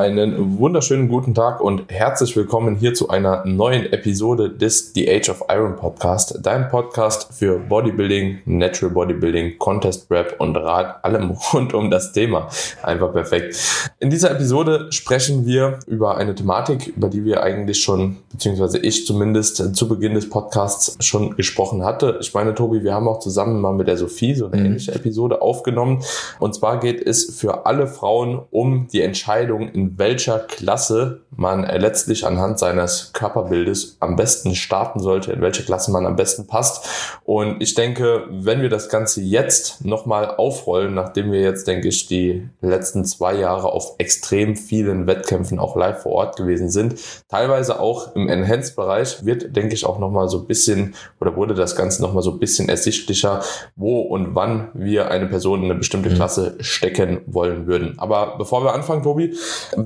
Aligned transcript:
Einen 0.00 0.58
wunderschönen 0.58 1.08
guten 1.08 1.34
Tag 1.34 1.60
und 1.60 1.92
herzlich 1.92 2.34
willkommen 2.34 2.74
hier 2.74 2.94
zu 2.94 3.10
einer 3.10 3.44
neuen 3.44 3.92
Episode 3.92 4.48
des 4.48 4.94
The 4.94 5.06
Age 5.10 5.28
of 5.28 5.44
Iron 5.50 5.76
Podcast, 5.76 6.38
dein 6.42 6.70
Podcast 6.70 7.34
für 7.34 7.58
Bodybuilding, 7.58 8.38
Natural 8.46 8.94
Bodybuilding, 8.94 9.58
Contest 9.58 10.08
Prep 10.08 10.36
und 10.40 10.56
Rad, 10.56 11.04
allem 11.04 11.30
rund 11.52 11.74
um 11.74 11.90
das 11.90 12.12
Thema. 12.12 12.48
Einfach 12.82 13.12
perfekt. 13.12 13.58
In 13.98 14.08
dieser 14.08 14.30
Episode 14.30 14.86
sprechen 14.88 15.44
wir 15.44 15.80
über 15.86 16.16
eine 16.16 16.34
Thematik, 16.34 16.94
über 16.96 17.10
die 17.10 17.26
wir 17.26 17.42
eigentlich 17.42 17.82
schon, 17.82 18.16
beziehungsweise 18.32 18.78
ich 18.78 19.04
zumindest 19.04 19.76
zu 19.76 19.86
Beginn 19.86 20.14
des 20.14 20.30
Podcasts 20.30 20.96
schon 21.04 21.36
gesprochen 21.36 21.84
hatte. 21.84 22.16
Ich 22.22 22.32
meine, 22.32 22.54
Tobi, 22.54 22.82
wir 22.82 22.94
haben 22.94 23.06
auch 23.06 23.18
zusammen 23.18 23.60
mal 23.60 23.74
mit 23.74 23.86
der 23.86 23.98
Sophie 23.98 24.34
so 24.34 24.46
eine 24.46 24.56
mhm. 24.62 24.64
ähnliche 24.64 24.94
Episode 24.94 25.42
aufgenommen. 25.42 26.02
Und 26.38 26.54
zwar 26.54 26.80
geht 26.80 27.06
es 27.06 27.38
für 27.38 27.66
alle 27.66 27.86
Frauen 27.86 28.40
um 28.50 28.88
die 28.90 29.02
Entscheidung, 29.02 29.68
in 29.68 29.89
welcher 29.96 30.38
Klasse 30.38 31.20
man 31.30 31.62
letztlich 31.62 32.26
anhand 32.26 32.58
seines 32.58 33.12
Körperbildes 33.12 33.96
am 34.00 34.16
besten 34.16 34.54
starten 34.54 35.00
sollte, 35.00 35.32
in 35.32 35.40
welche 35.40 35.64
Klasse 35.64 35.90
man 35.90 36.06
am 36.06 36.16
besten 36.16 36.46
passt. 36.46 36.86
Und 37.24 37.62
ich 37.62 37.74
denke, 37.74 38.24
wenn 38.30 38.62
wir 38.62 38.68
das 38.68 38.88
Ganze 38.88 39.22
jetzt 39.22 39.84
nochmal 39.84 40.34
aufrollen, 40.36 40.94
nachdem 40.94 41.32
wir 41.32 41.40
jetzt, 41.40 41.66
denke 41.66 41.88
ich, 41.88 42.06
die 42.06 42.48
letzten 42.60 43.04
zwei 43.04 43.34
Jahre 43.34 43.72
auf 43.72 43.94
extrem 43.98 44.56
vielen 44.56 45.06
Wettkämpfen 45.06 45.58
auch 45.58 45.76
live 45.76 46.02
vor 46.02 46.12
Ort 46.12 46.36
gewesen 46.36 46.70
sind, 46.70 46.96
teilweise 47.28 47.80
auch 47.80 48.14
im 48.14 48.28
Enhanced-Bereich, 48.28 49.24
wird, 49.24 49.56
denke 49.56 49.74
ich, 49.74 49.86
auch 49.86 49.98
nochmal 49.98 50.28
so 50.28 50.40
ein 50.40 50.46
bisschen 50.46 50.94
oder 51.20 51.36
wurde 51.36 51.54
das 51.54 51.76
Ganze 51.76 52.02
nochmal 52.02 52.22
so 52.22 52.32
ein 52.32 52.38
bisschen 52.38 52.68
ersichtlicher, 52.68 53.42
wo 53.76 54.00
und 54.00 54.34
wann 54.34 54.68
wir 54.74 55.10
eine 55.10 55.26
Person 55.26 55.60
in 55.60 55.70
eine 55.70 55.76
bestimmte 55.76 56.10
mhm. 56.10 56.14
Klasse 56.14 56.56
stecken 56.60 57.22
wollen 57.26 57.66
würden. 57.66 57.98
Aber 57.98 58.36
bevor 58.38 58.64
wir 58.64 58.74
anfangen, 58.74 59.02
Tobi, 59.02 59.34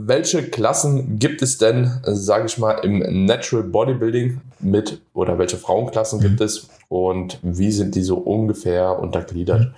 welche 0.09 0.43
Klassen 0.43 1.19
gibt 1.19 1.43
es 1.43 1.59
denn, 1.59 1.91
sage 2.05 2.47
ich 2.47 2.59
mal, 2.59 2.73
im 2.85 3.25
Natural 3.27 3.65
Bodybuilding 3.65 4.41
mit 4.61 5.01
oder 5.13 5.39
welche 5.39 5.57
Frauenklassen 5.57 6.19
mhm. 6.19 6.23
gibt 6.23 6.41
es 6.41 6.69
und 6.89 7.39
wie 7.43 7.73
sind 7.73 7.95
die 7.95 8.03
so 8.03 8.17
ungefähr 8.17 8.99
untergliedert? 8.99 9.73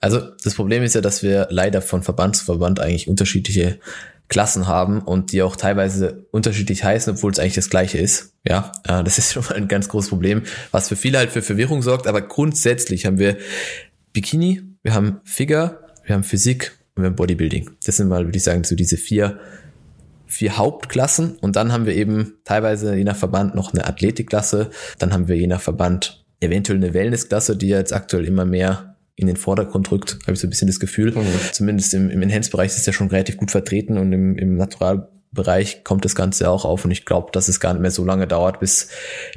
Also 0.00 0.20
das 0.42 0.54
Problem 0.54 0.82
ist 0.82 0.94
ja, 0.94 1.00
dass 1.00 1.22
wir 1.22 1.48
leider 1.50 1.82
von 1.82 2.02
Verband 2.02 2.36
zu 2.36 2.44
Verband 2.44 2.80
eigentlich 2.80 3.08
unterschiedliche 3.08 3.78
Klassen 4.28 4.66
haben 4.66 5.00
und 5.00 5.32
die 5.32 5.42
auch 5.42 5.56
teilweise 5.56 6.24
unterschiedlich 6.30 6.84
heißen, 6.84 7.14
obwohl 7.14 7.32
es 7.32 7.38
eigentlich 7.38 7.54
das 7.54 7.68
gleiche 7.68 7.98
ist. 7.98 8.32
Ja, 8.48 8.72
äh, 8.84 9.04
das 9.04 9.18
ist 9.18 9.32
schon 9.34 9.44
mal 9.44 9.54
ein 9.54 9.68
ganz 9.68 9.88
großes 9.88 10.08
Problem, 10.08 10.42
was 10.70 10.88
für 10.88 10.96
viele 10.96 11.18
halt 11.18 11.30
für 11.30 11.42
Verwirrung 11.42 11.82
sorgt. 11.82 12.06
Aber 12.06 12.22
grundsätzlich 12.22 13.06
haben 13.06 13.18
wir 13.18 13.36
Bikini, 14.12 14.62
wir 14.82 14.94
haben 14.94 15.20
Figure, 15.24 15.80
wir 16.04 16.14
haben 16.14 16.24
Physik 16.24 16.72
und 16.94 17.04
haben 17.04 17.16
Bodybuilding. 17.16 17.70
Das 17.84 17.96
sind 17.96 18.08
mal, 18.08 18.24
würde 18.24 18.36
ich 18.36 18.44
sagen, 18.44 18.64
so 18.64 18.74
diese 18.74 18.96
vier, 18.96 19.38
vier 20.26 20.56
Hauptklassen. 20.56 21.36
Und 21.40 21.56
dann 21.56 21.72
haben 21.72 21.86
wir 21.86 21.94
eben 21.94 22.34
teilweise 22.44 22.94
je 22.94 23.04
nach 23.04 23.16
Verband 23.16 23.54
noch 23.54 23.72
eine 23.72 23.86
Athletikklasse. 23.86 24.70
Dann 24.98 25.12
haben 25.12 25.28
wir 25.28 25.36
je 25.36 25.46
nach 25.46 25.60
Verband 25.60 26.24
eventuell 26.40 26.78
eine 26.78 26.94
Wellnessklasse, 26.94 27.56
die 27.56 27.68
jetzt 27.68 27.92
aktuell 27.92 28.26
immer 28.26 28.44
mehr 28.44 28.96
in 29.14 29.26
den 29.26 29.36
Vordergrund 29.36 29.90
rückt, 29.90 30.18
habe 30.22 30.32
ich 30.32 30.40
so 30.40 30.46
ein 30.46 30.50
bisschen 30.50 30.68
das 30.68 30.80
Gefühl. 30.80 31.12
Mhm. 31.12 31.26
Zumindest 31.52 31.94
im, 31.94 32.10
im 32.10 32.22
Enhance-Bereich 32.22 32.74
ist 32.74 32.86
ja 32.86 32.92
schon 32.92 33.08
relativ 33.08 33.36
gut 33.36 33.50
vertreten 33.50 33.98
und 33.98 34.12
im, 34.12 34.36
im 34.36 34.56
Naturalbereich 34.56 35.84
kommt 35.84 36.04
das 36.04 36.14
Ganze 36.14 36.50
auch 36.50 36.64
auf 36.64 36.84
und 36.84 36.90
ich 36.90 37.04
glaube, 37.04 37.30
dass 37.32 37.48
es 37.48 37.60
gar 37.60 37.74
nicht 37.74 37.82
mehr 37.82 37.90
so 37.90 38.04
lange 38.04 38.26
dauert, 38.26 38.60
bis 38.60 38.88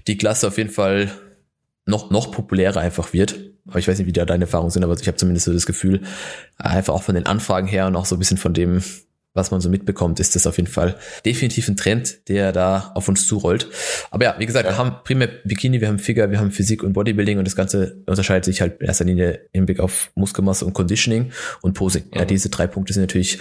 die 0.08 0.18
Klasse 0.18 0.48
auf 0.48 0.58
jeden 0.58 0.72
Fall 0.72 1.12
noch, 1.86 2.10
noch 2.10 2.32
populärer 2.32 2.80
einfach 2.82 3.14
wird. 3.14 3.40
Aber 3.68 3.80
ich 3.80 3.88
weiß 3.88 3.98
nicht, 3.98 4.08
wie 4.08 4.14
da 4.14 4.26
deine 4.26 4.46
Erfahrungen 4.46 4.72
sind, 4.72 4.84
aber 4.84 4.96
ich 5.00 5.08
habe 5.08 5.18
zumindest 5.18 5.46
so 5.46 5.54
das 5.54 5.66
Gefühl, 5.66 6.02
einfach 6.58 6.94
auch 6.94 7.04
von 7.04 7.16
den 7.16 7.26
Anfragen 7.26 7.68
her 7.68 7.88
und 7.88 7.96
auch 7.96 8.06
so 8.06 8.16
ein 8.16 8.20
bisschen 8.20 8.38
von 8.38 8.54
dem, 8.54 8.84
was 9.34 9.52
man 9.52 9.60
so 9.60 9.70
mitbekommt, 9.70 10.20
ist 10.20 10.36
das 10.36 10.48
auf 10.48 10.58
jeden 10.58 10.70
Fall 10.70 10.96
definitiv 11.26 11.68
ein 11.68 11.76
Trend, 11.76 12.30
der 12.30 12.52
da 12.52 12.92
auf 12.96 13.10
uns 13.10 13.28
zurollt. 13.28 13.68
Aber 14.10 14.24
ja, 14.24 14.36
wie 14.40 14.46
gesagt, 14.46 14.66
ja. 14.66 14.72
wir 14.72 14.78
haben 14.78 14.96
primär 15.04 15.28
Bikini, 15.44 15.82
wir 15.82 15.90
haben 15.90 16.00
Figure, 16.00 16.32
wir 16.32 16.40
haben 16.40 16.52
Physik 16.52 16.84
und 16.84 16.94
Bodybuilding 16.94 17.38
und 17.38 17.46
das 17.46 17.56
Ganze 17.56 18.02
unterscheidet 18.06 18.46
sich 18.46 18.62
halt 18.62 18.80
in 18.80 18.88
erster 18.88 19.04
Linie 19.04 19.42
im 19.52 19.66
Blick 19.66 19.80
auf 19.80 20.12
Muskelmasse 20.16 20.66
und 20.66 20.74
Conditioning 20.74 21.32
und 21.62 21.74
Posing. 21.74 22.06
Mhm. 22.06 22.20
Ja, 22.20 22.26
diese 22.26 22.50
drei 22.50 22.68
Punkte 22.68 22.94
sind 22.94 23.04
natürlich 23.04 23.40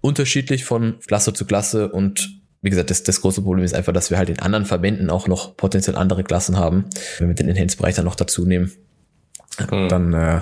unterschiedlich 0.00 0.64
von 0.64 0.98
Klasse 1.06 1.32
zu 1.32 1.44
Klasse 1.44 1.90
und 1.92 2.35
wie 2.62 2.70
gesagt, 2.70 2.90
das, 2.90 3.02
das 3.02 3.20
große 3.20 3.42
Problem 3.42 3.64
ist 3.64 3.74
einfach, 3.74 3.92
dass 3.92 4.10
wir 4.10 4.18
halt 4.18 4.28
in 4.28 4.40
anderen 4.40 4.64
Verbänden 4.64 5.10
auch 5.10 5.28
noch 5.28 5.56
potenziell 5.56 5.96
andere 5.96 6.24
Klassen 6.24 6.58
haben. 6.58 6.86
Wenn 7.18 7.28
wir 7.28 7.34
den 7.34 7.48
Enhanced-Bereich 7.48 7.94
dann 7.94 8.04
noch 8.04 8.16
dazu 8.16 8.44
nehmen, 8.44 8.72
mhm. 9.70 9.88
dann 9.88 10.12
äh, 10.14 10.40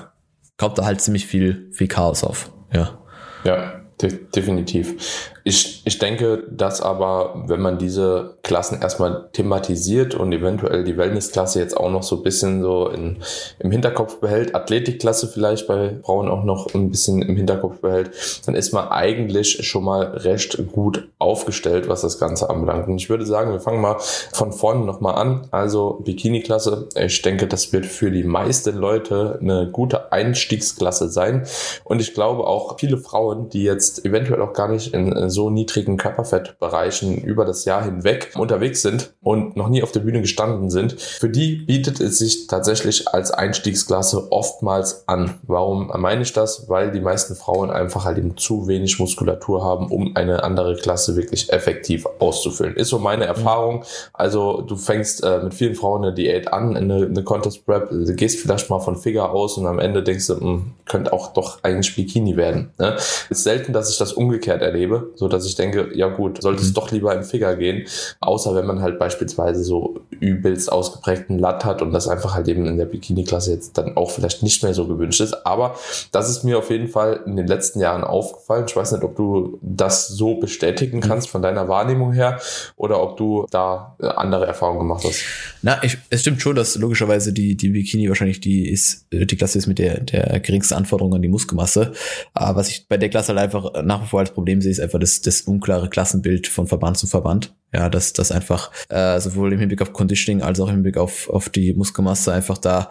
kommt 0.56 0.78
da 0.78 0.84
halt 0.84 1.00
ziemlich 1.00 1.26
viel, 1.26 1.70
viel 1.72 1.88
Chaos 1.88 2.24
auf. 2.24 2.50
Ja. 2.72 2.98
Ja, 3.44 3.83
de 4.00 4.18
definitiv. 4.34 5.30
Ich, 5.46 5.82
ich 5.84 5.98
denke, 5.98 6.44
dass 6.50 6.80
aber, 6.80 7.44
wenn 7.48 7.60
man 7.60 7.76
diese 7.76 8.38
Klassen 8.42 8.80
erstmal 8.80 9.28
thematisiert 9.32 10.14
und 10.14 10.32
eventuell 10.32 10.84
die 10.84 10.96
Wellnessklasse 10.96 11.60
jetzt 11.60 11.76
auch 11.76 11.90
noch 11.90 12.02
so 12.02 12.16
ein 12.16 12.22
bisschen 12.22 12.62
so 12.62 12.88
in, 12.88 13.18
im 13.58 13.70
Hinterkopf 13.70 14.20
behält, 14.20 14.54
Athletikklasse 14.54 15.28
vielleicht 15.28 15.66
bei 15.66 15.98
Frauen 16.02 16.30
auch 16.30 16.44
noch 16.44 16.74
ein 16.74 16.90
bisschen 16.90 17.20
im 17.20 17.36
Hinterkopf 17.36 17.80
behält, 17.80 18.10
dann 18.46 18.54
ist 18.54 18.72
man 18.72 18.88
eigentlich 18.88 19.66
schon 19.68 19.84
mal 19.84 20.02
recht 20.02 20.56
gut 20.72 21.08
aufgestellt, 21.18 21.88
was 21.88 22.00
das 22.00 22.18
Ganze 22.18 22.48
anbelangt. 22.48 22.88
Und 22.88 22.96
ich 22.96 23.10
würde 23.10 23.26
sagen, 23.26 23.52
wir 23.52 23.60
fangen 23.60 23.82
mal 23.82 23.96
von 24.32 24.50
vorne 24.52 24.86
nochmal 24.86 25.16
an. 25.16 25.46
Also 25.50 26.00
Bikini-Klasse. 26.04 26.88
Ich 26.96 27.20
denke, 27.20 27.46
das 27.46 27.70
wird 27.70 27.84
für 27.84 28.10
die 28.10 28.24
meisten 28.24 28.76
Leute 28.76 29.38
eine 29.42 29.68
gute 29.70 30.10
Einstiegsklasse 30.10 31.10
sein. 31.10 31.46
Und 31.84 32.00
ich 32.00 32.14
glaube 32.14 32.46
auch 32.46 32.78
viele 32.78 32.96
Frauen, 32.96 33.50
die 33.50 33.64
jetzt 33.64 33.93
eventuell 34.02 34.40
auch 34.40 34.52
gar 34.52 34.68
nicht 34.68 34.94
in 34.94 35.28
so 35.28 35.50
niedrigen 35.50 35.96
Körperfettbereichen 35.96 37.18
über 37.18 37.44
das 37.44 37.64
Jahr 37.64 37.84
hinweg 37.84 38.32
unterwegs 38.36 38.82
sind 38.82 39.14
und 39.22 39.56
noch 39.56 39.68
nie 39.68 39.82
auf 39.82 39.92
der 39.92 40.00
Bühne 40.00 40.20
gestanden 40.20 40.70
sind, 40.70 41.00
für 41.00 41.28
die 41.28 41.56
bietet 41.56 42.00
es 42.00 42.18
sich 42.18 42.46
tatsächlich 42.46 43.08
als 43.08 43.30
Einstiegsklasse 43.30 44.32
oftmals 44.32 45.06
an. 45.08 45.34
Warum 45.42 45.92
meine 45.96 46.22
ich 46.22 46.32
das? 46.32 46.68
Weil 46.68 46.90
die 46.90 47.00
meisten 47.00 47.34
Frauen 47.34 47.70
einfach 47.70 48.04
halt 48.04 48.18
eben 48.18 48.36
zu 48.36 48.68
wenig 48.68 48.98
Muskulatur 48.98 49.62
haben, 49.64 49.90
um 49.90 50.16
eine 50.16 50.44
andere 50.44 50.76
Klasse 50.76 51.16
wirklich 51.16 51.52
effektiv 51.52 52.06
auszufüllen. 52.18 52.76
Ist 52.76 52.88
so 52.88 52.98
meine 52.98 53.24
Erfahrung. 53.24 53.84
Also 54.12 54.62
du 54.62 54.76
fängst 54.76 55.22
äh, 55.22 55.42
mit 55.42 55.54
vielen 55.54 55.74
Frauen 55.74 56.04
eine 56.04 56.14
Diät 56.14 56.52
an, 56.52 56.76
eine, 56.76 57.06
eine 57.06 57.24
Contest 57.24 57.66
Prep, 57.66 57.90
du 57.90 58.14
gehst 58.14 58.40
vielleicht 58.40 58.70
mal 58.70 58.80
von 58.80 58.96
Figure 58.96 59.30
aus 59.30 59.58
und 59.58 59.66
am 59.66 59.78
Ende 59.78 60.02
denkst 60.02 60.26
du, 60.28 60.40
hm, 60.40 60.72
könnte 60.86 61.12
auch 61.12 61.32
doch 61.32 61.58
eigentlich 61.62 61.94
Bikini 61.94 62.36
werden. 62.36 62.72
Ne? 62.78 62.96
Ist 63.30 63.44
selten, 63.44 63.72
dass 63.74 63.90
ich 63.90 63.98
das 63.98 64.12
umgekehrt 64.12 64.62
erlebe, 64.62 65.12
so 65.14 65.28
dass 65.28 65.46
ich 65.46 65.54
denke, 65.54 65.90
ja 65.94 66.08
gut, 66.08 66.40
sollte 66.42 66.62
es 66.62 66.70
mhm. 66.70 66.74
doch 66.74 66.90
lieber 66.90 67.14
in 67.14 67.24
Figure 67.24 67.56
gehen, 67.56 67.86
außer 68.20 68.54
wenn 68.54 68.66
man 68.66 68.80
halt 68.80 68.98
beispielsweise 68.98 69.64
so 69.64 70.00
übelst 70.20 70.70
ausgeprägten 70.70 71.38
Latt 71.38 71.64
hat 71.64 71.82
und 71.82 71.92
das 71.92 72.08
einfach 72.08 72.34
halt 72.34 72.48
eben 72.48 72.66
in 72.66 72.78
der 72.78 72.86
Bikini-Klasse 72.86 73.52
jetzt 73.52 73.76
dann 73.76 73.96
auch 73.96 74.10
vielleicht 74.10 74.42
nicht 74.42 74.62
mehr 74.62 74.74
so 74.74 74.86
gewünscht 74.86 75.20
ist. 75.20 75.46
Aber 75.46 75.74
das 76.12 76.30
ist 76.30 76.44
mir 76.44 76.58
auf 76.58 76.70
jeden 76.70 76.88
Fall 76.88 77.20
in 77.26 77.36
den 77.36 77.46
letzten 77.46 77.80
Jahren 77.80 78.04
aufgefallen. 78.04 78.64
Ich 78.68 78.76
weiß 78.76 78.92
nicht, 78.92 79.04
ob 79.04 79.16
du 79.16 79.58
das 79.62 80.08
so 80.08 80.36
bestätigen 80.36 80.98
mhm. 80.98 81.02
kannst 81.02 81.28
von 81.28 81.42
deiner 81.42 81.68
Wahrnehmung 81.68 82.12
her 82.12 82.40
oder 82.76 83.02
ob 83.02 83.16
du 83.16 83.46
da 83.50 83.96
äh, 84.00 84.06
andere 84.06 84.46
Erfahrungen 84.46 84.80
gemacht 84.80 85.04
hast. 85.04 85.22
Na, 85.62 85.82
ich, 85.82 85.98
es 86.10 86.20
stimmt 86.20 86.40
schon, 86.40 86.56
dass 86.56 86.76
logischerweise 86.76 87.32
die, 87.32 87.56
die 87.56 87.70
Bikini 87.70 88.08
wahrscheinlich 88.08 88.40
die 88.40 88.68
ist, 88.68 89.06
äh, 89.10 89.26
die 89.26 89.36
Klasse 89.36 89.58
ist 89.58 89.66
mit 89.66 89.78
der, 89.78 90.00
der 90.00 90.40
geringsten 90.40 90.74
Anforderung 90.74 91.14
an 91.14 91.22
die 91.22 91.28
Muskelmasse. 91.28 91.92
Aber 92.32 92.60
was 92.60 92.68
ich 92.68 92.88
bei 92.88 92.96
der 92.96 93.08
Klasse 93.08 93.28
halt 93.28 93.40
einfach 93.40 93.63
nach 93.82 94.02
wie 94.02 94.06
vor 94.06 94.20
als 94.20 94.32
Problem 94.32 94.60
sehe, 94.60 94.70
ist 94.70 94.80
einfach 94.80 94.98
das, 94.98 95.20
das 95.20 95.42
unklare 95.42 95.88
Klassenbild 95.88 96.46
von 96.46 96.66
Verband 96.66 96.98
zu 96.98 97.06
Verband. 97.06 97.54
Ja, 97.72 97.88
dass 97.88 98.12
das 98.12 98.30
einfach 98.30 98.70
äh, 98.88 99.18
sowohl 99.18 99.52
im 99.52 99.58
Hinblick 99.58 99.82
auf 99.82 99.92
Conditioning 99.92 100.42
als 100.42 100.60
auch 100.60 100.68
im 100.68 100.74
Hinblick 100.74 100.96
auf, 100.96 101.28
auf 101.28 101.48
die 101.48 101.74
Muskelmasse 101.74 102.32
einfach 102.32 102.56
da 102.58 102.90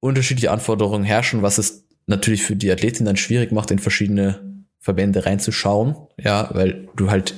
unterschiedliche 0.00 0.50
Anforderungen 0.50 1.04
herrschen, 1.04 1.42
was 1.42 1.58
es 1.58 1.84
natürlich 2.06 2.42
für 2.42 2.56
die 2.56 2.70
Athletin 2.70 3.04
dann 3.04 3.16
schwierig 3.16 3.52
macht, 3.52 3.70
in 3.70 3.78
verschiedene 3.78 4.64
Verbände 4.78 5.26
reinzuschauen. 5.26 5.96
Ja, 6.18 6.48
weil 6.52 6.88
du 6.96 7.10
halt 7.10 7.34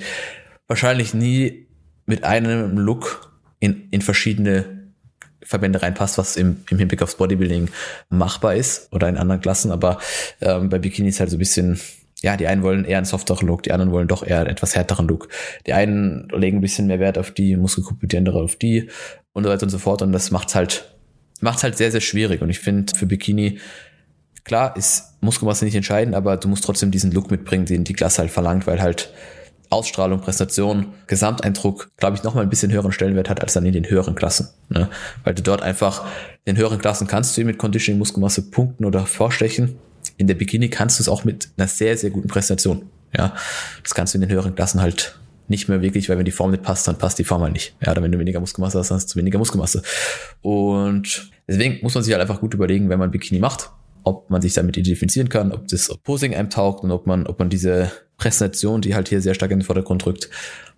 wahrscheinlich 0.69 1.15
nie 1.15 1.67
mit 2.07 2.25
einem 2.25 2.79
Look 2.79 3.33
in, 3.59 3.89
in 3.91 4.01
verschiedene 4.01 4.79
Verbände 5.43 5.83
reinpasst, 5.83 6.19
was 6.19 6.37
im, 6.37 6.59
im 6.69 6.79
Hinblick 6.79 7.03
aufs 7.03 7.17
Bodybuilding 7.17 7.71
machbar 8.11 8.55
ist 8.55 8.93
oder 8.93 9.09
in 9.09 9.17
anderen 9.17 9.41
Klassen. 9.41 9.73
Aber 9.73 9.99
ähm, 10.41 10.69
bei 10.69 10.79
Bikini 10.79 11.09
ist 11.09 11.21
halt 11.21 11.31
so 11.31 11.37
ein 11.37 11.39
bisschen 11.39 11.81
ja, 12.23 12.37
die 12.37 12.47
einen 12.47 12.63
wollen 12.63 12.85
eher 12.85 12.99
einen 12.99 13.07
softeren 13.07 13.47
Look, 13.47 13.63
die 13.63 13.73
anderen 13.73 13.93
wollen 13.93 14.09
doch 14.09 14.27
eher 14.27 14.41
einen 14.41 14.49
etwas 14.49 14.75
härteren 14.75 15.07
Look. 15.07 15.29
Die 15.67 15.73
einen 15.73 16.29
legen 16.33 16.59
ein 16.59 16.61
bisschen 16.61 16.89
mehr 16.89 16.99
Wert 16.99 17.17
auf 17.17 17.31
die 17.31 17.57
Muskelgruppe, 17.57 18.09
die 18.09 18.17
andere 18.17 18.43
auf 18.43 18.57
die 18.57 18.89
und 19.33 19.45
so 19.45 19.51
weiter 19.51 19.63
und 19.65 19.71
so 19.71 19.79
fort. 19.79 20.03
Und 20.03 20.13
das 20.13 20.31
macht's 20.31 20.55
halt, 20.55 20.97
macht's 21.41 21.63
halt 21.63 21.77
sehr, 21.77 21.93
sehr 21.93 22.01
schwierig. 22.01 22.43
Und 22.43 22.51
ich 22.51 22.59
finde, 22.59 22.93
für 22.97 23.07
Bikini, 23.07 23.61
klar, 24.43 24.77
ist 24.77 25.15
Muskelmasse 25.21 25.65
nicht 25.65 25.77
entscheidend, 25.77 26.17
aber 26.17 26.37
du 26.37 26.49
musst 26.49 26.65
trotzdem 26.65 26.91
diesen 26.91 27.13
Look 27.13 27.31
mitbringen, 27.31 27.67
den 27.67 27.85
die 27.85 27.93
Klasse 27.93 28.23
halt 28.23 28.33
verlangt, 28.33 28.67
weil 28.67 28.83
halt 28.83 29.13
Ausstrahlung, 29.71 30.21
Präsentation, 30.21 30.95
Gesamteindruck, 31.07 31.91
glaube 31.99 32.17
ich, 32.17 32.25
nochmal 32.25 32.43
ein 32.43 32.51
bisschen 32.51 32.73
höheren 32.73 32.91
Stellenwert 32.91 33.29
hat 33.29 33.43
als 33.43 33.53
dann 33.53 33.67
in 33.67 33.75
den 33.75 33.89
höheren 33.89 34.15
Klassen. 34.17 34.49
Ne? 34.71 34.89
Weil 35.23 35.35
du 35.35 35.43
dort 35.43 35.63
einfach, 35.63 36.05
in 36.45 36.55
den 36.55 36.57
höheren 36.57 36.79
Klassen 36.79 37.07
kannst 37.07 37.37
du 37.37 37.45
mit 37.45 37.59
Conditioning 37.59 37.99
Muskelmasse 37.99 38.51
punkten 38.51 38.87
oder 38.87 39.07
vorstechen 39.07 39.79
in 40.19 40.27
der 40.27 40.35
Bikini 40.35 40.69
kannst 40.69 40.99
du 40.99 41.03
es 41.03 41.09
auch 41.09 41.25
mit 41.25 41.49
einer 41.57 41.69
sehr, 41.69 41.97
sehr 41.97 42.11
guten 42.11 42.29
Präsentation. 42.29 42.91
Ja, 43.17 43.35
das 43.83 43.95
kannst 43.95 44.13
du 44.13 44.19
in 44.19 44.23
den 44.23 44.31
höheren 44.31 44.55
Klassen 44.55 44.83
halt 44.83 45.19
nicht 45.49 45.69
mehr 45.69 45.81
wirklich, 45.81 46.11
weil 46.11 46.19
wenn 46.19 46.27
die 46.27 46.31
Form 46.31 46.51
nicht 46.51 46.63
passt, 46.63 46.87
dann 46.87 46.99
passt 46.99 47.19
die 47.19 47.25
Form 47.25 47.43
halt 47.43 47.55
nicht. 47.55 47.75
Ja, 47.81 47.95
dann 47.95 48.05
wenn 48.05 48.13
du 48.13 48.19
weniger 48.19 48.41
Muskelmasse 48.41 48.79
hast, 48.79 48.91
hast 48.91 49.15
du 49.15 49.19
weniger 49.19 49.39
Muskelmasse. 49.39 49.83
Und 50.43 51.31
deswegen 51.47 51.79
muss 51.83 51.95
man 51.95 52.05
sich 52.05 52.13
halt 52.13 52.21
einfach 52.21 52.41
gut 52.41 52.53
überlegen, 52.53 52.91
wenn 52.91 52.99
man 52.99 53.11
Bikini 53.11 53.41
macht, 53.41 53.71
ob 54.05 54.29
man 54.29 54.43
sich 54.43 54.53
damit 54.53 54.77
identifizieren 54.77 55.31
kann, 55.31 55.53
ob 55.53 55.67
das 55.69 55.89
Posing 56.03 56.35
einem 56.35 56.51
taugt 56.51 56.85
und 56.85 56.91
ob 56.91 57.07
man, 57.07 57.27
ob 57.27 57.39
man 57.39 57.49
diese 57.49 57.91
Präsentation, 58.19 58.83
die 58.83 58.95
halt 58.95 59.09
hier 59.09 59.23
sehr 59.23 59.35
stark 59.35 59.51
in 59.51 59.61
den 59.61 59.65
Vordergrund 59.65 60.05
rückt, 60.05 60.29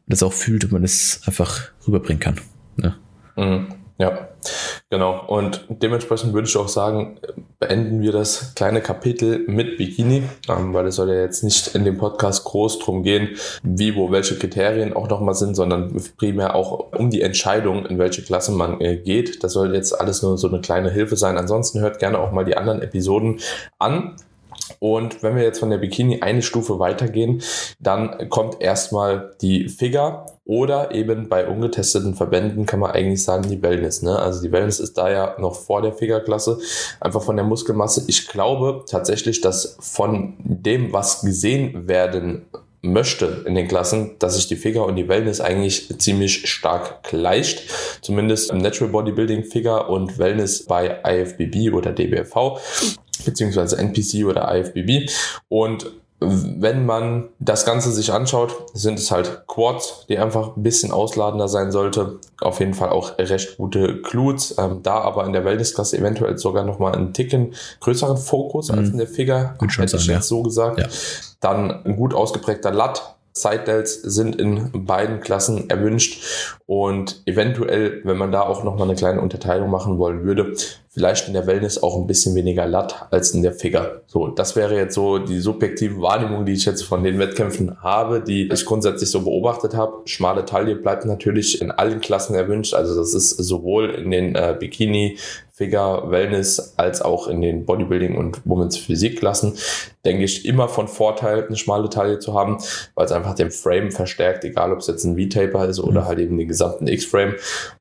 das 0.06 0.22
auch 0.22 0.32
fühlt, 0.32 0.64
ob 0.64 0.72
man 0.72 0.82
das 0.82 1.22
einfach 1.26 1.70
rüberbringen 1.86 2.20
kann. 2.20 2.40
Ja. 2.76 2.96
Mhm. 3.36 3.74
Ja, 4.00 4.28
genau. 4.88 5.26
Und 5.26 5.66
dementsprechend 5.68 6.32
würde 6.32 6.48
ich 6.48 6.56
auch 6.56 6.68
sagen, 6.68 7.18
beenden 7.58 8.00
wir 8.00 8.12
das 8.12 8.54
kleine 8.54 8.80
Kapitel 8.80 9.44
mit 9.46 9.76
Bikini, 9.76 10.22
ähm, 10.48 10.72
weil 10.72 10.86
es 10.86 10.96
soll 10.96 11.10
ja 11.10 11.20
jetzt 11.20 11.44
nicht 11.44 11.74
in 11.74 11.84
dem 11.84 11.98
Podcast 11.98 12.44
groß 12.44 12.78
drum 12.78 13.02
gehen, 13.02 13.36
wie, 13.62 13.94
wo, 13.94 14.10
welche 14.10 14.38
Kriterien 14.38 14.94
auch 14.94 15.10
nochmal 15.10 15.34
sind, 15.34 15.54
sondern 15.54 15.94
primär 16.16 16.54
auch 16.54 16.94
um 16.96 17.10
die 17.10 17.20
Entscheidung, 17.20 17.84
in 17.84 17.98
welche 17.98 18.22
Klasse 18.22 18.52
man 18.52 18.80
äh, 18.80 18.96
geht. 18.96 19.44
Das 19.44 19.52
soll 19.52 19.74
jetzt 19.74 19.92
alles 20.00 20.22
nur 20.22 20.38
so 20.38 20.48
eine 20.48 20.62
kleine 20.62 20.90
Hilfe 20.90 21.16
sein. 21.16 21.36
Ansonsten 21.36 21.80
hört 21.80 21.98
gerne 21.98 22.20
auch 22.20 22.32
mal 22.32 22.46
die 22.46 22.56
anderen 22.56 22.80
Episoden 22.80 23.40
an. 23.78 24.16
Und 24.80 25.22
wenn 25.22 25.36
wir 25.36 25.42
jetzt 25.42 25.60
von 25.60 25.70
der 25.70 25.78
Bikini 25.78 26.22
eine 26.22 26.42
Stufe 26.42 26.78
weitergehen, 26.78 27.42
dann 27.78 28.28
kommt 28.30 28.60
erstmal 28.60 29.36
die 29.42 29.68
Figure 29.68 30.26
oder 30.46 30.92
eben 30.92 31.28
bei 31.28 31.46
ungetesteten 31.46 32.14
Verbänden 32.14 32.66
kann 32.66 32.80
man 32.80 32.90
eigentlich 32.90 33.22
sagen 33.22 33.48
die 33.48 33.62
Wellness. 33.62 34.02
Ne? 34.02 34.18
Also 34.18 34.42
die 34.42 34.50
Wellness 34.50 34.80
ist 34.80 34.96
da 34.98 35.10
ja 35.10 35.36
noch 35.38 35.54
vor 35.54 35.82
der 35.82 35.92
Figure-Klasse, 35.92 36.58
einfach 36.98 37.22
von 37.22 37.36
der 37.36 37.44
Muskelmasse. 37.44 38.04
Ich 38.08 38.26
glaube 38.26 38.84
tatsächlich, 38.88 39.42
dass 39.42 39.76
von 39.80 40.34
dem, 40.38 40.92
was 40.94 41.20
gesehen 41.20 41.86
werden 41.86 42.46
möchte 42.82 43.44
in 43.46 43.54
den 43.54 43.68
Klassen, 43.68 44.16
dass 44.18 44.36
sich 44.36 44.48
die 44.48 44.56
Figure 44.56 44.84
und 44.84 44.96
die 44.96 45.08
Wellness 45.08 45.40
eigentlich 45.40 45.98
ziemlich 45.98 46.50
stark 46.50 47.02
gleicht. 47.02 47.62
Zumindest 48.00 48.50
im 48.50 48.58
Natural 48.58 48.90
Bodybuilding 48.90 49.44
Figure 49.44 49.88
und 49.88 50.18
Wellness 50.18 50.64
bei 50.64 51.00
IFBB 51.04 51.74
oder 51.74 51.92
DBFV 51.92 52.58
beziehungsweise 53.24 53.76
NPC 53.76 54.24
oder 54.26 54.54
IFBB. 54.54 55.10
Und 55.48 55.92
wenn 56.20 56.84
man 56.84 57.28
das 57.38 57.64
Ganze 57.64 57.90
sich 57.92 58.12
anschaut, 58.12 58.54
sind 58.74 58.98
es 58.98 59.10
halt 59.10 59.46
Quads, 59.46 60.04
die 60.08 60.18
einfach 60.18 60.54
ein 60.56 60.62
bisschen 60.62 60.92
ausladender 60.92 61.48
sein 61.48 61.72
sollte. 61.72 62.18
Auf 62.40 62.60
jeden 62.60 62.74
Fall 62.74 62.90
auch 62.90 63.18
recht 63.18 63.56
gute 63.56 64.02
Glutes. 64.02 64.54
Ähm, 64.58 64.80
da 64.82 65.00
aber 65.00 65.24
in 65.24 65.32
der 65.32 65.46
Wellnessklasse 65.46 65.96
eventuell 65.96 66.36
sogar 66.36 66.64
nochmal 66.64 66.94
einen 66.94 67.14
Ticken 67.14 67.54
größeren 67.80 68.18
Fokus 68.18 68.70
mhm. 68.70 68.78
als 68.78 68.88
in 68.90 68.98
der 68.98 69.06
Figure. 69.06 69.54
Hätte 69.58 69.96
ich 69.96 70.06
ja. 70.06 70.20
so 70.20 70.42
gesagt. 70.42 70.78
Ja. 70.78 70.86
Dann 71.40 71.84
ein 71.86 71.96
gut 71.96 72.12
ausgeprägter 72.12 72.70
Lat, 72.70 73.16
Side 73.32 73.64
Delts 73.66 73.94
sind 74.02 74.36
in 74.36 74.86
beiden 74.86 75.20
Klassen 75.20 75.70
erwünscht 75.70 76.22
und 76.66 77.22
eventuell, 77.26 78.00
wenn 78.04 78.16
man 78.16 78.32
da 78.32 78.42
auch 78.42 78.64
nochmal 78.64 78.88
eine 78.88 78.96
kleine 78.96 79.20
Unterteilung 79.20 79.70
machen 79.70 79.98
wollen 79.98 80.24
würde, 80.24 80.54
vielleicht 80.88 81.28
in 81.28 81.34
der 81.34 81.46
Wellness 81.46 81.82
auch 81.82 81.96
ein 81.96 82.06
bisschen 82.06 82.34
weniger 82.34 82.66
Latt 82.66 83.06
als 83.10 83.30
in 83.30 83.42
der 83.42 83.52
Figure. 83.52 84.02
So, 84.06 84.28
das 84.28 84.56
wäre 84.56 84.76
jetzt 84.76 84.94
so 84.94 85.18
die 85.18 85.38
subjektive 85.38 86.00
Wahrnehmung, 86.00 86.44
die 86.44 86.52
ich 86.52 86.64
jetzt 86.64 86.82
von 86.82 87.04
den 87.04 87.18
Wettkämpfen 87.18 87.80
habe, 87.82 88.20
die 88.20 88.50
ich 88.52 88.64
grundsätzlich 88.64 89.10
so 89.10 89.22
beobachtet 89.22 89.74
habe. 89.74 90.02
Schmale 90.06 90.44
Taille 90.44 90.74
bleibt 90.74 91.04
natürlich 91.06 91.60
in 91.60 91.70
allen 91.70 92.00
Klassen 92.00 92.34
erwünscht, 92.34 92.74
also 92.74 92.96
das 92.96 93.14
ist 93.14 93.30
sowohl 93.30 93.90
in 93.90 94.10
den 94.10 94.34
äh, 94.34 94.56
Bikini, 94.58 95.16
Figure, 95.60 96.10
Wellness 96.10 96.72
als 96.78 97.02
auch 97.02 97.28
in 97.28 97.42
den 97.42 97.66
Bodybuilding 97.66 98.16
und 98.16 98.40
Women's 98.46 98.78
Physikklassen, 98.78 99.58
denke 100.06 100.24
ich, 100.24 100.46
immer 100.46 100.70
von 100.70 100.88
Vorteil, 100.88 101.46
eine 101.46 101.56
schmale 101.56 101.90
Taille 101.90 102.18
zu 102.18 102.32
haben, 102.32 102.56
weil 102.94 103.04
es 103.04 103.12
einfach 103.12 103.34
den 103.34 103.50
Frame 103.50 103.92
verstärkt, 103.92 104.42
egal 104.44 104.72
ob 104.72 104.78
es 104.78 104.86
jetzt 104.86 105.04
ein 105.04 105.18
V-Taper 105.18 105.68
ist 105.68 105.78
oder 105.78 106.00
mhm. 106.00 106.04
halt 106.06 106.18
eben 106.18 106.38
den 106.38 106.48
gesamten 106.48 106.86
X-Frame. 106.86 107.34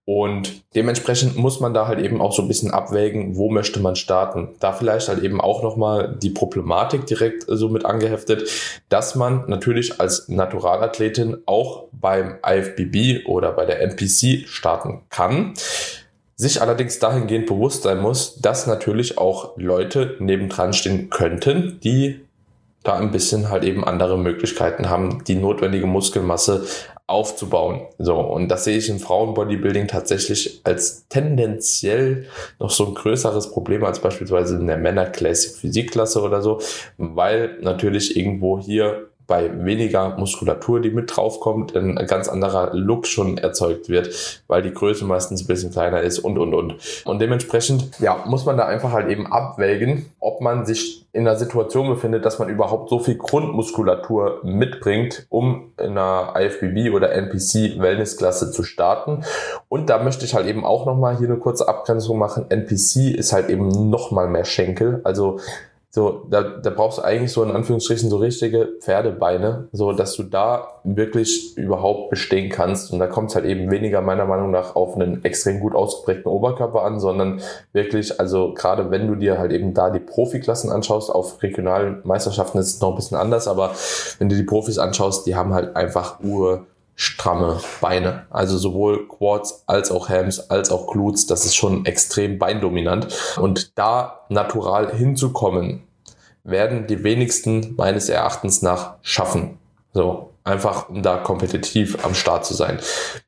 Und 0.03 0.65
dementsprechend 0.75 1.37
muss 1.37 1.61
man 1.61 1.73
da 1.73 1.87
halt 1.87 1.99
eben 1.99 2.19
auch 2.19 2.33
so 2.33 2.41
ein 2.41 2.49
bisschen 2.49 2.71
abwägen, 2.71 3.37
wo 3.37 3.49
möchte 3.49 3.79
man 3.79 3.95
starten. 3.95 4.49
Da 4.59 4.73
vielleicht 4.73 5.07
halt 5.07 5.23
eben 5.23 5.39
auch 5.39 5.63
nochmal 5.63 6.17
die 6.21 6.31
Problematik 6.31 7.05
direkt 7.05 7.45
so 7.47 7.69
mit 7.69 7.85
angeheftet, 7.85 8.49
dass 8.89 9.15
man 9.15 9.45
natürlich 9.47 10.01
als 10.01 10.27
Naturalathletin 10.27 11.37
auch 11.45 11.85
beim 11.93 12.39
IFBB 12.45 13.25
oder 13.25 13.53
bei 13.53 13.65
der 13.65 13.81
NPC 13.81 14.49
starten 14.49 15.03
kann 15.09 15.53
sich 16.39 16.61
allerdings 16.61 16.99
dahingehend 16.99 17.47
bewusst 17.47 17.83
sein 17.83 17.99
muss, 17.99 18.37
dass 18.39 18.65
natürlich 18.65 19.17
auch 19.17 19.57
Leute 19.57 20.15
nebendran 20.19 20.71
stehen 20.71 21.09
könnten, 21.09 21.81
die 21.83 22.21
da 22.81 22.95
ein 22.95 23.11
bisschen 23.11 23.49
halt 23.49 23.65
eben 23.65 23.83
andere 23.83 24.17
Möglichkeiten 24.17 24.89
haben, 24.89 25.21
die 25.25 25.35
notwendige 25.35 25.85
Muskelmasse 25.85 26.65
aufzubauen. 27.07 27.81
So, 27.97 28.15
und 28.15 28.47
das 28.47 28.63
sehe 28.63 28.77
ich 28.77 28.87
im 28.87 28.99
Frauenbodybuilding 28.99 29.89
tatsächlich 29.89 30.61
als 30.63 31.09
tendenziell 31.09 32.27
noch 32.57 32.69
so 32.69 32.85
ein 32.85 32.95
größeres 32.95 33.51
Problem 33.51 33.83
als 33.83 33.99
beispielsweise 33.99 34.55
in 34.55 34.67
der 34.67 34.77
Männer 34.77 35.07
Classic 35.07 35.53
Physikklasse 35.53 36.21
oder 36.21 36.41
so, 36.41 36.61
weil 36.97 37.57
natürlich 37.59 38.15
irgendwo 38.15 38.59
hier 38.59 39.08
bei 39.29 39.63
weniger 39.63 40.17
Muskulatur, 40.17 40.81
die 40.81 40.89
mit 40.89 41.15
draufkommt, 41.15 41.75
ein 41.77 41.95
ganz 42.07 42.27
anderer 42.27 42.71
Look 42.73 43.07
schon 43.07 43.37
erzeugt 43.37 43.87
wird, 43.87 44.41
weil 44.47 44.63
die 44.63 44.73
Größe 44.73 45.05
meistens 45.05 45.43
ein 45.43 45.47
bisschen 45.47 45.71
kleiner 45.71 46.01
ist 46.01 46.19
und, 46.19 46.37
und, 46.37 46.53
und. 46.53 46.75
Und 47.05 47.21
dementsprechend, 47.21 47.99
ja, 47.99 48.23
muss 48.25 48.45
man 48.45 48.57
da 48.57 48.65
einfach 48.65 48.91
halt 48.91 49.07
eben 49.09 49.31
abwägen, 49.31 50.07
ob 50.19 50.41
man 50.41 50.65
sich 50.65 51.05
in 51.11 51.27
einer 51.27 51.37
Situation 51.37 51.87
befindet, 51.89 52.25
dass 52.25 52.39
man 52.39 52.49
überhaupt 52.49 52.89
so 52.89 52.99
viel 52.99 53.15
Grundmuskulatur 53.15 54.41
mitbringt, 54.43 55.25
um 55.29 55.71
in 55.77 55.97
einer 55.97 56.33
IFBB 56.35 56.93
oder 56.93 57.11
NPC 57.11 57.79
Wellnessklasse 57.79 58.51
zu 58.51 58.63
starten. 58.63 59.23
Und 59.69 59.89
da 59.89 60.03
möchte 60.03 60.25
ich 60.25 60.33
halt 60.33 60.47
eben 60.47 60.65
auch 60.65 60.85
nochmal 60.85 61.17
hier 61.17 61.27
eine 61.27 61.37
kurze 61.37 61.67
Abgrenzung 61.67 62.17
machen. 62.17 62.45
NPC 62.49 63.15
ist 63.15 63.31
halt 63.31 63.49
eben 63.49 63.89
nochmal 63.89 64.27
mehr 64.27 64.45
Schenkel. 64.45 65.01
Also 65.03 65.39
so, 65.91 66.27
da, 66.29 66.43
da 66.43 66.69
brauchst 66.69 66.99
du 66.99 67.01
eigentlich 67.01 67.31
so 67.31 67.41
in 67.41 67.49
Anführungsstrichen 67.49 68.11
so 68.11 68.17
richtige 68.17 68.69
Pferdebeine, 68.79 69.69
so 69.71 69.91
dass 69.91 70.15
du 70.15 70.21
da 70.21 70.67
wirklich 70.83 71.57
überhaupt 71.57 72.11
bestehen 72.11 72.51
kannst. 72.51 72.93
Und 72.93 72.99
da 72.99 73.07
kommt 73.07 73.29
es 73.31 73.35
halt 73.35 73.45
eben 73.45 73.71
weniger 73.71 74.01
meiner 74.01 74.25
Meinung 74.25 74.51
nach 74.51 74.75
auf 74.75 74.95
einen 74.95 75.25
extrem 75.25 75.59
gut 75.59 75.73
ausgeprägten 75.73 76.31
Oberkörper 76.31 76.83
an, 76.83 76.99
sondern 76.99 77.41
wirklich, 77.73 78.19
also 78.19 78.53
gerade 78.53 78.91
wenn 78.91 79.07
du 79.07 79.15
dir 79.15 79.39
halt 79.39 79.51
eben 79.51 79.73
da 79.73 79.89
die 79.89 79.99
Profiklassen 79.99 80.71
anschaust, 80.71 81.09
auf 81.09 81.41
regionalen 81.41 82.01
Meisterschaften 82.03 82.59
ist 82.59 82.75
es 82.75 82.81
noch 82.81 82.91
ein 82.91 82.95
bisschen 82.95 83.17
anders, 83.17 83.47
aber 83.47 83.71
wenn 84.19 84.29
du 84.29 84.35
die 84.35 84.43
Profis 84.43 84.77
anschaust, 84.77 85.25
die 85.25 85.35
haben 85.35 85.55
halt 85.55 85.75
einfach 85.75 86.19
Uhr 86.19 86.67
stramme 86.99 87.61
Beine. 87.79 88.25
Also 88.29 88.57
sowohl 88.57 89.07
Quads 89.07 89.63
als 89.67 89.89
auch 89.89 90.09
Hams 90.09 90.49
als 90.49 90.69
auch 90.69 90.87
Glutes. 90.87 91.27
Das 91.27 91.45
ist 91.45 91.55
schon 91.55 91.85
extrem 91.85 92.37
beindominant. 92.37 93.07
Und 93.39 93.77
da 93.77 94.25
natural 94.27 94.93
hinzukommen, 94.93 95.83
werden 96.51 96.87
die 96.87 97.03
wenigsten 97.03 97.75
meines 97.75 98.09
Erachtens 98.09 98.61
nach 98.61 98.95
schaffen. 99.01 99.57
So, 99.93 100.31
einfach 100.43 100.89
um 100.89 101.01
da 101.03 101.17
kompetitiv 101.17 102.03
am 102.05 102.13
Start 102.13 102.45
zu 102.45 102.53
sein. 102.53 102.79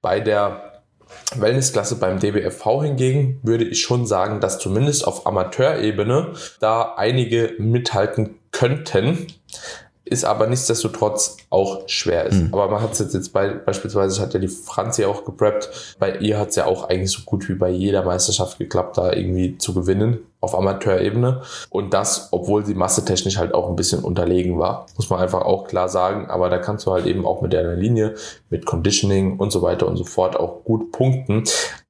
Bei 0.01 0.19
der 0.19 0.81
Wellnessklasse 1.35 1.95
beim 1.95 2.19
DBFV 2.19 2.83
hingegen 2.83 3.39
würde 3.43 3.63
ich 3.63 3.81
schon 3.81 4.05
sagen, 4.05 4.39
dass 4.39 4.59
zumindest 4.59 5.07
auf 5.07 5.25
Amateurebene 5.25 6.33
da 6.59 6.93
einige 6.97 7.53
mithalten 7.57 8.39
könnten 8.51 9.27
ist 10.11 10.25
aber 10.25 10.45
nichtsdestotrotz 10.47 11.37
auch 11.49 11.87
schwer 11.87 12.25
ist. 12.25 12.41
Mhm. 12.41 12.49
Aber 12.53 12.67
man 12.69 12.81
hat 12.81 12.91
es 12.91 12.99
jetzt, 12.99 13.13
jetzt 13.13 13.31
bei, 13.31 13.47
beispielsweise, 13.53 14.21
hat 14.21 14.33
ja 14.33 14.41
die 14.41 14.49
Franzi 14.49 15.05
auch 15.05 15.23
gepreppt, 15.23 15.95
bei 15.99 16.17
ihr 16.17 16.37
hat 16.37 16.49
es 16.49 16.57
ja 16.57 16.65
auch 16.65 16.89
eigentlich 16.89 17.11
so 17.11 17.21
gut 17.23 17.47
wie 17.47 17.53
bei 17.53 17.69
jeder 17.69 18.03
Meisterschaft 18.03 18.57
geklappt, 18.57 18.97
da 18.97 19.13
irgendwie 19.13 19.57
zu 19.57 19.73
gewinnen 19.73 20.19
auf 20.41 20.57
Amateurebene. 20.57 21.41
Und 21.69 21.93
das, 21.93 22.29
obwohl 22.31 22.65
sie 22.65 22.74
massetechnisch 22.74 23.38
halt 23.38 23.53
auch 23.53 23.69
ein 23.69 23.75
bisschen 23.75 24.03
unterlegen 24.03 24.60
war. 24.60 24.88
Muss 24.98 25.10
man 25.10 25.19
einfach 25.19 25.43
auch 25.43 25.67
klar 25.67 25.88
sagen. 25.88 26.29
Aber 26.29 26.50
da 26.50 26.57
kannst 26.57 26.86
du 26.86 26.91
halt 26.91 27.05
eben 27.05 27.25
auch 27.25 27.41
mit 27.41 27.53
deiner 27.53 27.75
Linie, 27.75 28.15
mit 28.50 28.65
Conditioning 28.65 29.38
und 29.38 29.51
so 29.51 29.62
weiter 29.62 29.88
und 29.88 29.98
so 29.98 30.03
fort 30.03 30.36
auch 30.38 30.63
gut 30.65 30.91
punkten. 30.91 31.43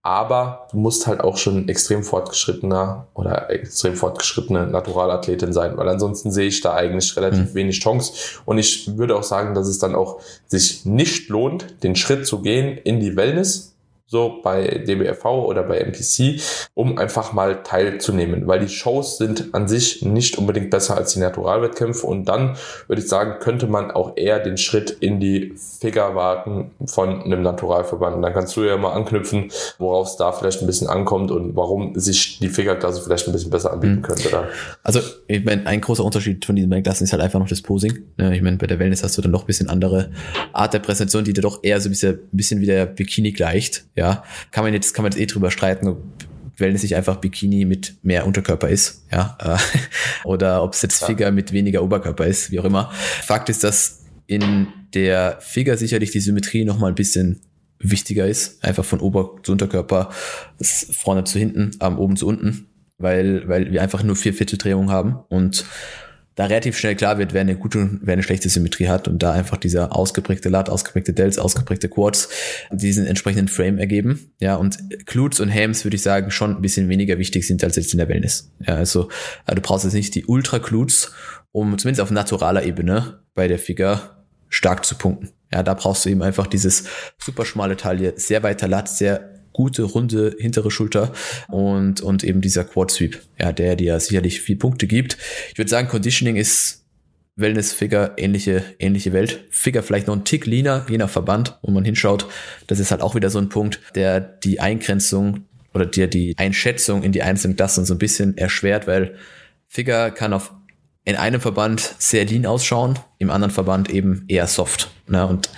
Aber 0.04 0.68
du 0.72 0.78
musst 0.78 1.06
halt 1.06 1.22
auch 1.22 1.38
schon 1.38 1.70
extrem 1.70 2.04
fortgeschrittener 2.04 3.08
oder 3.14 3.52
extrem 3.52 3.96
fortgeschrittene 3.96 4.66
Naturalathletin 4.66 5.54
sein, 5.54 5.78
weil 5.78 5.88
ansonsten 5.88 6.32
sehe 6.32 6.48
ich 6.48 6.62
da 6.62 6.74
eigentlich 6.74 7.16
relativ 7.16 7.52
mhm. 7.52 7.54
wenig 7.54 7.80
Chance. 7.80 8.14
Und 8.46 8.58
ich 8.58 8.98
würde 8.98 9.16
auch 9.16 9.24
sagen, 9.24 9.54
dass 9.54 9.68
es 9.68 9.78
dann 9.78 9.94
auch 9.94 10.20
sich 10.48 10.86
nicht 10.86 11.30
lohnt, 11.30 11.84
den 11.84 11.96
Schritt 11.96 12.26
zu 12.26 12.42
gehen 12.42 12.78
in 12.78 13.00
die 13.00 13.16
Wellness, 13.16 13.71
so 14.12 14.42
bei 14.44 14.84
DBFV 14.86 15.26
oder 15.26 15.64
bei 15.64 15.78
NPC, 15.78 16.42
um 16.74 16.98
einfach 16.98 17.32
mal 17.32 17.64
teilzunehmen, 17.64 18.46
weil 18.46 18.60
die 18.60 18.68
Shows 18.68 19.18
sind 19.18 19.54
an 19.54 19.70
sich 19.70 20.02
nicht 20.02 20.38
unbedingt 20.38 20.70
besser 20.70 20.98
als 20.98 21.14
die 21.14 21.20
Naturalwettkämpfe 21.20 22.06
und 22.06 22.26
dann 22.26 22.58
würde 22.88 23.02
ich 23.02 23.08
sagen, 23.08 23.40
könnte 23.40 23.68
man 23.68 23.90
auch 23.90 24.18
eher 24.18 24.40
den 24.40 24.58
Schritt 24.58 24.92
in 25.00 25.22
die 25.22 25.54
Figure 25.80 26.14
wagen 26.14 26.72
von 26.86 27.24
einem 27.24 27.42
Naturalverband. 27.42 28.18
Und 28.18 28.22
dann 28.22 28.34
kannst 28.34 28.56
du 28.58 28.64
ja 28.64 28.76
mal 28.76 28.92
anknüpfen, 28.92 29.50
worauf 29.78 30.08
es 30.08 30.18
da 30.18 30.34
vielleicht 30.34 30.62
ein 30.62 30.68
bisschen 30.68 30.88
ankommt 30.88 31.32
und 31.32 31.56
warum 31.56 31.98
sich 31.98 32.40
die 32.40 32.50
Figure-Klasse 32.50 33.02
vielleicht 33.02 33.28
ein 33.28 33.32
bisschen 33.32 33.50
besser 33.50 33.72
anbieten 33.72 33.96
mhm. 33.96 34.02
könnte. 34.02 34.30
Da. 34.30 34.48
Also, 34.84 35.00
ich 35.28 35.44
meine, 35.46 35.66
ein 35.68 35.80
großer 35.80 36.04
Unterschied 36.04 36.44
von 36.46 36.56
diesen 36.56 36.70
beiden 36.70 36.84
Klassen 36.84 37.06
ist 37.06 37.14
halt 37.14 37.22
einfach 37.22 37.40
noch 37.40 37.48
das 37.48 37.62
Posing. 37.62 38.00
Ich 38.18 38.42
meine, 38.42 38.58
bei 38.58 38.68
der 38.68 38.80
Wellness 38.80 39.04
hast 39.04 39.18
du 39.18 39.22
dann 39.22 39.32
noch 39.32 39.44
ein 39.44 39.48
bisschen 39.48 39.70
andere 39.70 40.12
Art 40.52 40.74
der 40.74 40.80
Präsentation, 40.80 41.24
die 41.24 41.34
dir 41.34 41.42
doch 41.42 41.60
eher 41.64 41.80
so 41.80 41.88
ein 41.88 41.92
bisschen, 41.92 42.16
ein 42.16 42.38
bisschen 42.38 42.60
wie 42.62 42.66
der 42.66 42.86
Bikini 42.86 43.32
gleicht. 43.32 43.86
Ja, 43.96 44.01
kann 44.52 44.64
man 44.64 44.74
jetzt, 44.74 44.94
kann 44.94 45.04
man 45.04 45.12
jetzt 45.12 45.22
eh 45.22 45.26
drüber 45.26 45.52
streiten, 45.52 45.88
ob 45.88 46.04
Wellness 46.58 46.84
nicht 46.84 46.96
einfach 46.96 47.18
Bikini 47.18 47.66
mit 47.66 47.96
mehr 48.04 48.26
Unterkörper 48.26 48.70
ist, 48.70 49.06
ja, 49.12 49.38
äh, 49.40 49.58
oder 50.28 50.64
ob 50.64 50.74
es 50.74 50.82
jetzt 50.82 51.04
Figure 51.04 51.32
mit 51.32 51.52
weniger 51.52 51.84
Oberkörper 51.84 52.26
ist, 52.26 52.52
wie 52.52 52.60
auch 52.60 52.66
immer. 52.66 52.92
Fakt 53.24 53.50
ist, 53.50 53.64
dass 53.64 54.06
in 54.28 54.68
der 54.94 55.38
Figure 55.42 55.78
sicherlich 55.78 56.12
die 56.12 56.20
Symmetrie 56.20 56.64
noch 56.64 56.80
mal 56.80 56.88
ein 56.88 56.96
bisschen 56.96 57.42
wichtiger 57.80 58.28
ist, 58.28 58.64
einfach 58.64 58.86
von 58.86 59.00
Ober 59.00 59.38
zu 59.44 59.52
Unterkörper, 59.52 60.10
vorne 60.62 61.24
zu 61.24 61.40
hinten, 61.40 61.72
ähm, 61.82 61.98
oben 61.98 62.16
zu 62.16 62.28
unten, 62.28 62.68
weil, 62.98 63.48
weil 63.48 63.72
wir 63.72 63.82
einfach 63.82 64.04
nur 64.04 64.16
vier 64.16 64.34
Vierteldrehungen 64.34 64.92
haben 64.92 65.20
und 65.30 65.66
da 66.36 66.46
relativ 66.46 66.78
schnell 66.78 66.96
klar 66.96 67.18
wird, 67.18 67.34
wer 67.34 67.42
eine 67.42 67.58
gute 67.58 67.80
und 67.80 68.00
wer 68.04 68.14
eine 68.14 68.24
schlechte 68.24 68.48
Symmetrie 68.50 68.88
hat 68.88 69.08
und 69.08 69.22
da 69.22 69.34
einfach 69.34 69.58
dieser 69.58 69.96
ausgeprägte 69.96 70.50
Lat, 70.50 70.70
ausgeprägte 70.70 71.14
Delts, 71.14 71.38
ausgeprägte 71.38 71.90
Quads 71.90 72.30
diesen 72.72 73.06
entsprechenden 73.06 73.48
Frame 73.48 73.78
ergeben. 73.78 74.32
Ja, 74.40 74.56
und 74.56 74.78
Glutes 75.06 75.40
und 75.40 75.54
Hams 75.54 75.84
würde 75.84 75.96
ich 75.96 76.02
sagen 76.02 76.32
schon 76.32 76.56
ein 76.56 76.62
bisschen 76.62 76.88
weniger 76.90 77.18
wichtig 77.18 77.46
sind 77.46 77.64
als 77.64 77.76
jetzt 77.76 77.94
in 77.94 77.98
der 77.98 78.08
Wellness. 78.08 78.52
Ja, 78.66 78.76
also 78.76 79.10
äh, 79.46 79.56
du 79.56 79.62
brauchst 79.62 79.84
jetzt 79.84 79.94
nicht 79.94 80.16
die 80.16 80.26
Ultra 80.26 80.60
Glutes, 80.60 81.12
um 81.52 81.78
zumindest 81.78 82.02
auf 82.02 82.12
naturaler 82.12 82.64
Ebene 82.64 83.20
bei 83.34 83.48
der 83.48 83.60
Figur 83.60 84.00
stark 84.48 84.86
zu 84.86 84.96
punkten. 84.96 85.30
Ja, 85.54 85.64
da 85.64 85.74
brauchst 85.74 86.06
du 86.06 86.10
eben 86.10 86.22
einfach 86.22 86.48
dieses 86.48 86.86
super 87.18 87.46
schmale 87.46 87.76
Taille, 87.76 88.14
sehr 88.16 88.42
weiter 88.42 88.70
Lat, 88.70 88.88
sehr 88.88 89.31
gute, 89.54 89.84
runde 89.84 90.36
hintere 90.40 90.72
Schulter 90.72 91.14
und, 91.48 92.02
und 92.02 92.24
eben 92.24 92.42
dieser 92.42 92.64
Quad 92.64 92.92
Sweep, 92.92 93.22
ja, 93.40 93.52
der 93.52 93.76
dir 93.76 94.00
sicherlich 94.00 94.42
viel 94.42 94.56
Punkte 94.56 94.88
gibt. 94.88 95.18
Ich 95.52 95.58
würde 95.58 95.70
sagen, 95.70 95.88
Conditioning 95.88 96.36
ist 96.36 96.86
Wellness, 97.36 97.74
Figure, 97.74 98.14
ähnliche, 98.18 98.64
ähnliche 98.80 99.14
Welt. 99.14 99.46
Figure 99.50 99.84
vielleicht 99.84 100.08
noch 100.08 100.16
ein 100.16 100.26
Tick 100.26 100.46
leaner, 100.46 100.86
je 100.90 100.98
nach 100.98 101.10
Verband, 101.10 101.58
wo 101.62 101.72
man 101.72 101.86
hinschaut. 101.86 102.28
Das 102.68 102.80
ist 102.80 102.92
halt 102.92 103.02
auch 103.02 103.16
wieder 103.16 103.30
so 103.30 103.40
ein 103.40 103.50
Punkt, 103.50 103.80
der 103.96 104.20
die 104.20 104.60
Eingrenzung 104.60 105.46
oder 105.74 105.86
dir 105.86 106.08
die 106.08 106.38
Einschätzung 106.38 107.04
in 107.04 107.12
die 107.12 107.24
einzelnen 107.24 107.56
Klassen 107.56 107.86
so 107.86 107.94
ein 107.94 108.00
bisschen 108.00 108.38
erschwert, 108.38 108.88
weil 108.88 109.16
Figure 109.68 110.12
kann 110.12 110.34
auf 110.34 110.54
in 111.04 111.16
einem 111.16 111.42
Verband 111.42 111.96
sehr 111.98 112.26
lean 112.26 112.46
ausschauen, 112.46 113.00
im 113.18 113.32
anderen 113.32 113.52
Verband 113.52 113.90
eben 113.90 114.26
eher 114.28 114.46
soft. 114.46 114.92
Ne? 115.08 115.26
Und 115.26 115.50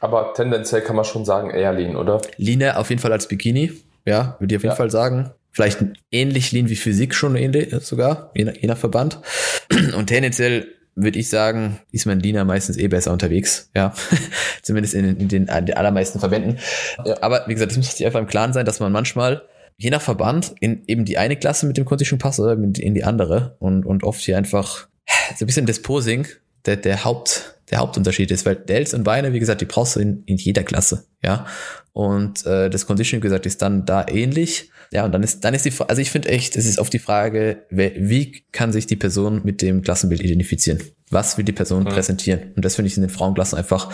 aber 0.00 0.32
tendenziell 0.34 0.80
kann 0.80 0.96
man 0.96 1.04
schon 1.04 1.24
sagen, 1.24 1.50
eher 1.50 1.72
lean, 1.72 1.96
oder? 1.96 2.20
Leaner 2.36 2.78
auf 2.78 2.90
jeden 2.90 3.00
Fall 3.00 3.12
als 3.12 3.28
Bikini. 3.28 3.72
Ja, 4.06 4.36
würde 4.38 4.54
ich 4.54 4.58
auf 4.58 4.62
jeden 4.62 4.72
ja. 4.72 4.76
Fall 4.76 4.90
sagen. 4.90 5.30
Vielleicht 5.52 5.78
ähnlich 6.10 6.52
lean 6.52 6.68
wie 6.68 6.76
Physik 6.76 7.14
schon 7.14 7.36
ähnlich 7.36 7.74
sogar, 7.84 8.30
je 8.34 8.44
nach, 8.44 8.54
je 8.54 8.66
nach 8.68 8.78
Verband. 8.78 9.20
Und 9.96 10.06
tendenziell 10.06 10.68
würde 10.94 11.18
ich 11.18 11.28
sagen, 11.28 11.80
ist 11.92 12.06
man 12.06 12.20
Leaner 12.20 12.44
meistens 12.44 12.76
eh 12.76 12.88
besser 12.88 13.12
unterwegs. 13.12 13.70
Ja, 13.76 13.92
zumindest 14.62 14.94
in, 14.94 15.04
in, 15.04 15.28
den, 15.28 15.46
in 15.46 15.66
den 15.66 15.76
allermeisten 15.76 16.18
Verbänden. 16.18 16.58
Ja. 17.04 17.16
Aber 17.20 17.44
wie 17.46 17.54
gesagt, 17.54 17.72
das 17.72 17.78
muss 17.78 17.96
sich 17.96 18.06
einfach 18.06 18.20
im 18.20 18.26
Klaren 18.26 18.52
sein, 18.52 18.64
dass 18.64 18.80
man 18.80 18.92
manchmal 18.92 19.42
je 19.76 19.90
nach 19.90 20.02
Verband 20.02 20.54
in 20.60 20.82
eben 20.86 21.04
die 21.04 21.18
eine 21.18 21.36
Klasse 21.36 21.66
mit 21.66 21.76
dem 21.76 21.84
Condition 21.84 22.18
Pass 22.18 22.38
oder 22.38 22.52
in 22.52 22.94
die 22.94 23.04
andere 23.04 23.56
und, 23.60 23.86
und 23.86 24.04
oft 24.04 24.20
hier 24.20 24.36
einfach 24.36 24.88
so 25.36 25.44
ein 25.44 25.46
bisschen 25.46 25.66
das 25.66 25.80
Posing 25.80 26.26
der, 26.66 26.76
der 26.76 27.04
Haupt, 27.04 27.59
der 27.70 27.78
Hauptunterschied 27.78 28.30
ist, 28.30 28.46
weil 28.46 28.56
Dells 28.56 28.94
und 28.94 29.04
Beine, 29.04 29.32
wie 29.32 29.38
gesagt, 29.38 29.60
die 29.60 29.66
brauchst 29.66 29.96
du 29.96 30.00
in, 30.00 30.22
in 30.26 30.36
jeder 30.36 30.62
Klasse, 30.62 31.04
ja. 31.22 31.46
Und 31.92 32.46
äh, 32.46 32.70
das 32.70 32.86
Conditioning, 32.86 33.22
wie 33.22 33.28
gesagt, 33.28 33.46
ist 33.46 33.62
dann 33.62 33.84
da 33.84 34.06
ähnlich. 34.08 34.70
Ja, 34.92 35.04
und 35.04 35.12
dann 35.12 35.22
ist, 35.22 35.44
dann 35.44 35.54
ist 35.54 35.64
die, 35.64 35.72
also 35.86 36.02
ich 36.02 36.10
finde 36.10 36.28
echt, 36.30 36.56
es 36.56 36.66
ist 36.66 36.78
oft 36.78 36.92
die 36.92 36.98
Frage, 36.98 37.64
wie 37.70 38.44
kann 38.50 38.72
sich 38.72 38.86
die 38.86 38.96
Person 38.96 39.42
mit 39.44 39.62
dem 39.62 39.82
Klassenbild 39.82 40.20
identifizieren? 40.20 40.82
Was 41.10 41.38
will 41.38 41.44
die 41.44 41.52
Person 41.52 41.84
mhm. 41.84 41.88
präsentieren? 41.88 42.52
Und 42.56 42.64
das 42.64 42.74
finde 42.74 42.88
ich 42.88 42.96
in 42.96 43.02
den 43.02 43.10
Frauenklassen 43.10 43.56
einfach 43.56 43.88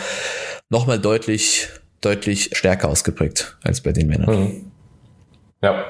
nochmal 0.71 0.99
deutlich, 0.99 1.69
deutlich 2.01 2.51
stärker 2.55 2.89
ausgeprägt 2.89 3.59
als 3.63 3.83
bei 3.83 3.93
den 3.93 4.07
Männern. 4.07 4.31
Mhm. 4.31 4.73
Ja, 5.63 5.87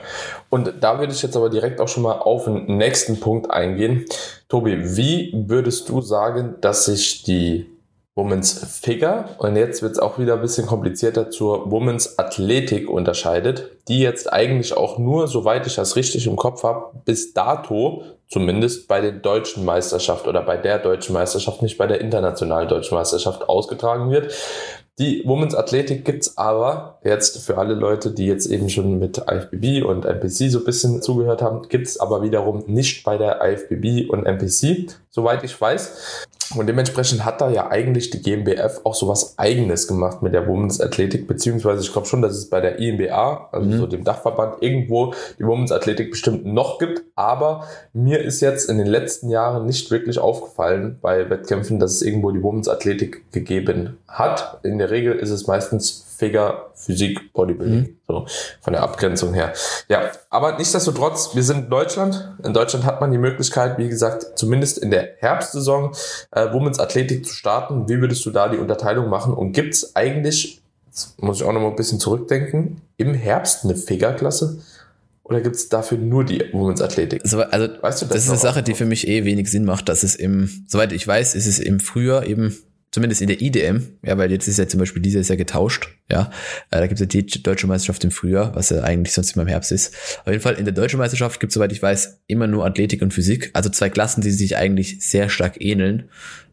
und 0.49 0.75
da 0.81 0.99
würde 0.99 1.13
ich 1.13 1.23
jetzt 1.23 1.37
aber 1.37 1.51
direkt 1.51 1.81
auch 1.81 1.89
schon 1.89 2.05
mal 2.05 2.19
auf 2.19 2.45
den 2.45 2.77
nächsten 2.77 3.21
Punkt 3.21 3.51
eingehen. 3.51 4.05
Tobi, 4.49 4.97
wie 4.97 5.33
würdest 5.49 5.89
du 5.89 6.01
sagen, 6.01 6.55
dass 6.61 6.87
sich 6.87 7.25
die 7.25 7.67
Women's 8.17 8.81
Figure. 8.81 9.27
Und 9.39 9.57
jetzt 9.57 9.83
wird 9.83 9.93
es 9.93 9.99
auch 9.99 10.19
wieder 10.19 10.35
ein 10.35 10.41
bisschen 10.41 10.67
komplizierter 10.67 11.31
zur 11.31 11.71
Women's 11.71 12.19
Athletik 12.19 12.89
unterscheidet, 12.89 13.71
die 13.89 14.01
jetzt 14.01 14.33
eigentlich 14.33 14.77
auch 14.77 14.99
nur, 14.99 15.29
soweit 15.29 15.67
ich 15.67 15.77
das 15.77 15.95
richtig 15.95 16.27
im 16.27 16.37
Kopf 16.37 16.65
habe, 16.65 16.99
bis 17.05 17.35
dato 17.35 18.03
zumindest 18.29 18.89
bei 18.89 19.01
den 19.01 19.23
deutschen 19.23 19.65
Meisterschaft 19.65 20.27
oder 20.27 20.43
bei 20.43 20.57
der 20.57 20.79
deutschen 20.79 21.13
Meisterschaft, 21.13 21.63
nicht 21.63 21.79
bei 21.79 21.87
der 21.87 22.01
internationalen 22.01 22.69
deutschen 22.69 22.97
Meisterschaft 22.97 23.49
ausgetragen 23.49 24.11
wird. 24.11 24.33
Die 24.99 25.23
Women's 25.27 25.55
Athletik 25.55 26.07
gibt's 26.07 26.39
aber 26.39 26.99
jetzt 27.05 27.45
für 27.45 27.59
alle 27.59 27.75
Leute, 27.75 28.13
die 28.13 28.27
jetzt 28.27 28.47
eben 28.47 28.71
schon 28.71 28.99
mit 28.99 29.19
IFBB 29.19 29.85
und 29.85 30.07
NPC 30.07 30.51
so 30.51 30.61
ein 30.61 30.65
bisschen 30.65 31.03
zugehört 31.03 31.43
haben, 31.43 31.69
gibt's 31.69 32.01
aber 32.01 32.23
wiederum 32.23 32.65
nicht 32.67 33.05
bei 33.05 33.19
der 33.19 33.43
IFBB 33.45 34.09
und 34.09 34.25
NPC, 34.25 34.87
soweit 35.11 35.45
ich 35.45 35.61
weiß. 35.61 36.27
Und 36.55 36.67
dementsprechend 36.69 37.25
hat 37.25 37.41
da 37.41 37.51
ja 37.51 37.71
eigentlich 37.71 38.11
die 38.11 38.23
GmbF 38.23 38.81
auch 38.85 38.95
so 38.95 39.09
was 39.09 39.39
Eigenes 39.39 39.89
gemacht 39.89 40.23
mit 40.23 40.33
der 40.33 40.47
Women's 40.47 40.81
Athletik, 40.81 41.27
beziehungsweise 41.27 41.83
ich 41.83 41.93
glaube 41.93 42.07
schon, 42.07 42.23
dass 42.23 42.33
es 42.33 42.49
bei 42.49 42.61
der 42.61 42.79
INBA, 42.79 43.49
also 43.51 43.69
mhm. 43.69 43.79
so 43.79 43.87
dem 43.87 44.05
Dachverband, 44.05 44.63
irgendwo 44.63 45.13
die 45.39 45.45
Women's 45.45 45.73
Athletik 45.73 46.13
bestimmt 46.13 46.47
noch 46.47 46.79
gibt. 46.79 47.03
Aber 47.17 47.67
mir 47.93 48.16
ist 48.21 48.41
jetzt 48.41 48.69
in 48.69 48.79
den 48.79 48.87
letzten 48.87 49.29
Jahren 49.29 49.67
nicht 49.67 49.91
wirklich 49.91 50.19
aufgefallen 50.19 50.99
bei 51.01 51.29
Wettkämpfen, 51.31 51.79
dass 51.79 51.93
es 51.93 52.03
irgendwo 52.03 52.31
die 52.31 52.43
Women's 52.43 52.69
Athletik 52.69 53.31
gegeben 53.33 53.99
hat. 54.09 54.61
In 54.63 54.79
der 54.79 54.91
Regel 54.91 55.15
ist 55.15 55.31
es 55.31 55.47
meistens 55.47 56.05
Figure, 56.17 56.71
Physik, 56.75 57.33
Bodybuilding, 57.33 57.81
mhm. 57.81 57.97
so 58.09 58.27
von 58.61 58.73
der 58.73 58.83
Abgrenzung 58.83 59.35
her. 59.35 59.53
Ja, 59.89 60.11
aber 60.31 60.57
nichtsdestotrotz, 60.57 61.35
wir 61.35 61.43
sind 61.43 61.65
in 61.65 61.71
Deutschland. 61.71 62.35
In 62.43 62.55
Deutschland 62.55 62.87
hat 62.87 63.01
man 63.01 63.11
die 63.11 63.19
Möglichkeit, 63.19 63.77
wie 63.79 63.89
gesagt, 63.89 64.39
zumindest 64.39 64.79
in 64.79 64.91
der 64.91 65.11
Herbstsaison 65.19 65.93
äh, 66.31 66.53
Women's 66.53 66.79
Athletik 66.79 67.27
zu 67.27 67.35
starten. 67.35 67.89
Wie 67.89 68.01
würdest 68.01 68.25
du 68.25 68.31
da 68.31 68.49
die 68.49 68.59
Unterteilung 68.59 69.09
machen? 69.09 69.35
Und 69.35 69.53
gibt's 69.53 69.95
eigentlich, 69.95 70.63
muss 71.19 71.41
ich 71.41 71.47
auch 71.47 71.53
noch 71.53 71.61
mal 71.61 71.69
ein 71.69 71.77
bisschen 71.77 72.01
zurückdenken, 72.01 72.81
im 72.97 73.13
Herbst 73.13 73.65
eine 73.65 73.77
Figure-Klasse? 73.77 74.61
Oder 75.29 75.41
gibt's 75.41 75.69
dafür 75.69 75.99
nur 75.99 76.25
die 76.25 76.45
Women's 76.53 76.81
Athletik? 76.81 77.21
Also, 77.25 77.41
also 77.41 77.69
weißt 77.83 78.03
du, 78.03 78.07
das, 78.07 78.15
das 78.15 78.25
ist 78.25 78.31
eine 78.31 78.39
Sache, 78.39 78.63
die 78.63 78.75
für 78.75 78.87
mich 78.87 79.09
eh 79.09 79.25
wenig 79.25 79.51
Sinn 79.51 79.65
macht, 79.65 79.89
dass 79.89 80.05
es 80.05 80.15
im, 80.15 80.49
soweit 80.69 80.93
ich 80.93 81.07
weiß, 81.07 81.35
ist 81.35 81.47
es 81.47 81.59
im 81.59 81.81
Frühjahr 81.81 82.25
eben 82.25 82.57
zumindest 82.93 83.23
in 83.23 83.27
der 83.27 83.43
IDM, 83.43 83.99
ja, 84.05 84.17
weil 84.19 84.31
jetzt 84.31 84.47
ist 84.47 84.59
ja 84.59 84.69
zum 84.69 84.79
Beispiel 84.79 85.03
dieser 85.03 85.19
ist 85.19 85.29
ja 85.29 85.35
getauscht, 85.35 85.89
ja, 86.11 86.31
äh, 86.71 86.79
da 86.79 86.87
gibt 86.87 87.01
es 87.01 87.01
ja 87.01 87.07
die 87.07 87.43
deutsche 87.43 87.67
Meisterschaft 87.67 88.05
im 88.05 88.13
Frühjahr, 88.13 88.55
was 88.55 88.71
ja 88.71 88.83
eigentlich 88.83 89.13
sonst 89.15 89.35
immer 89.35 89.43
im 89.43 89.49
Herbst 89.49 89.73
ist. 89.73 89.95
Auf 90.21 90.29
jeden 90.29 90.41
Fall 90.41 90.55
in 90.55 90.65
der 90.65 90.73
deutschen 90.73 90.99
Meisterschaft 90.99 91.41
gibt 91.41 91.51
es, 91.51 91.55
soweit 91.55 91.73
ich 91.73 91.83
weiß, 91.83 92.21
immer 92.29 92.47
nur 92.47 92.65
Athletik 92.65 93.03
und 93.03 93.13
Physik, 93.13 93.51
also 93.53 93.69
zwei 93.69 93.91
Klassen, 93.91 94.21
die 94.21 94.31
sich 94.31 94.57
eigentlich 94.57 95.05
sehr 95.05 95.29
stark 95.29 95.61
ähneln. 95.61 96.09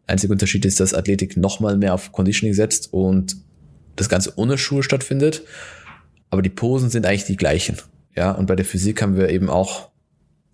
Einziger 0.07 0.31
Unterschied 0.31 0.65
ist, 0.65 0.79
dass 0.79 0.95
Athletik 0.95 1.37
nochmal 1.37 1.77
mehr 1.77 1.93
auf 1.93 2.11
Conditioning 2.11 2.55
setzt 2.55 2.91
und 2.91 3.37
das 3.95 4.09
Ganze 4.09 4.33
ohne 4.35 4.57
Schuhe 4.57 4.81
stattfindet, 4.81 5.43
aber 6.31 6.41
die 6.41 6.49
Posen 6.49 6.89
sind 6.89 7.05
eigentlich 7.05 7.25
die 7.25 7.37
gleichen, 7.37 7.77
ja, 8.15 8.31
und 8.31 8.45
bei 8.45 8.55
der 8.55 8.65
Physik 8.65 9.01
haben 9.01 9.17
wir 9.17 9.29
eben 9.29 9.49
auch 9.49 9.89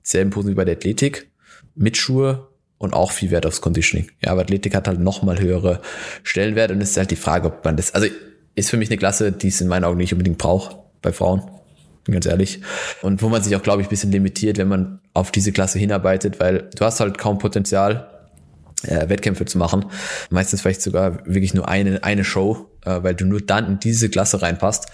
selben 0.04 0.30
Posen 0.30 0.52
wie 0.52 0.56
bei 0.56 0.66
der 0.66 0.76
Athletik 0.76 1.30
mit 1.76 1.98
Schuhe 1.98 2.48
und 2.78 2.94
auch 2.94 3.12
viel 3.12 3.32
Wert 3.32 3.46
aufs 3.46 3.62
Conditioning. 3.62 4.10
Ja, 4.24 4.32
aber 4.32 4.42
Athletik 4.42 4.76
hat 4.76 4.88
halt 4.88 5.00
nochmal 5.00 5.40
höhere 5.40 5.82
Stellenwert 6.24 6.72
und 6.72 6.82
es 6.82 6.92
ist 6.92 6.98
halt 6.98 7.12
die 7.12 7.16
Frage, 7.16 7.48
ob 7.48 7.66
man 7.66 7.78
das, 7.78 7.94
also 7.94 8.08
ist 8.56 8.70
für 8.70 8.78
mich 8.78 8.90
eine 8.90 8.98
Klasse, 8.98 9.32
die 9.32 9.50
es 9.50 9.62
in 9.62 9.68
meinen 9.68 9.84
Augen 9.84 9.98
nicht 9.98 10.14
unbedingt 10.14 10.38
braucht 10.38 10.78
bei 11.02 11.12
Frauen, 11.12 11.42
bin 12.04 12.14
ganz 12.14 12.26
ehrlich. 12.26 12.62
Und 13.02 13.22
wo 13.22 13.30
man 13.30 13.44
sich 13.44 13.56
auch, 13.56 13.64
glaube 13.64 13.82
ich, 13.82 13.88
ein 13.88 13.90
bisschen 13.90 14.12
limitiert, 14.12 14.58
wenn 14.58 14.68
man 14.68 15.00
auf 15.14 15.32
diese 15.32 15.52
Klasse 15.52 15.80
hinarbeitet, 15.80 16.40
weil 16.40 16.70
du 16.76 16.86
hast 16.86 17.00
halt 17.00 17.18
kaum 17.18 17.38
Potenzial, 17.38 18.10
äh, 18.84 19.10
Wettkämpfe 19.10 19.46
zu 19.46 19.58
machen. 19.58 19.86
Meistens 20.30 20.62
vielleicht 20.62 20.82
sogar 20.82 21.26
wirklich 21.26 21.54
nur 21.54 21.68
eine, 21.68 22.04
eine 22.04 22.24
Show, 22.24 22.70
äh, 22.86 23.04
weil 23.04 23.16
du 23.16 23.26
nur 23.26 23.42
dann 23.42 23.68
in 23.68 23.80
diese 23.80 24.10
Klasse 24.10 24.42
reinpasst. 24.42 24.88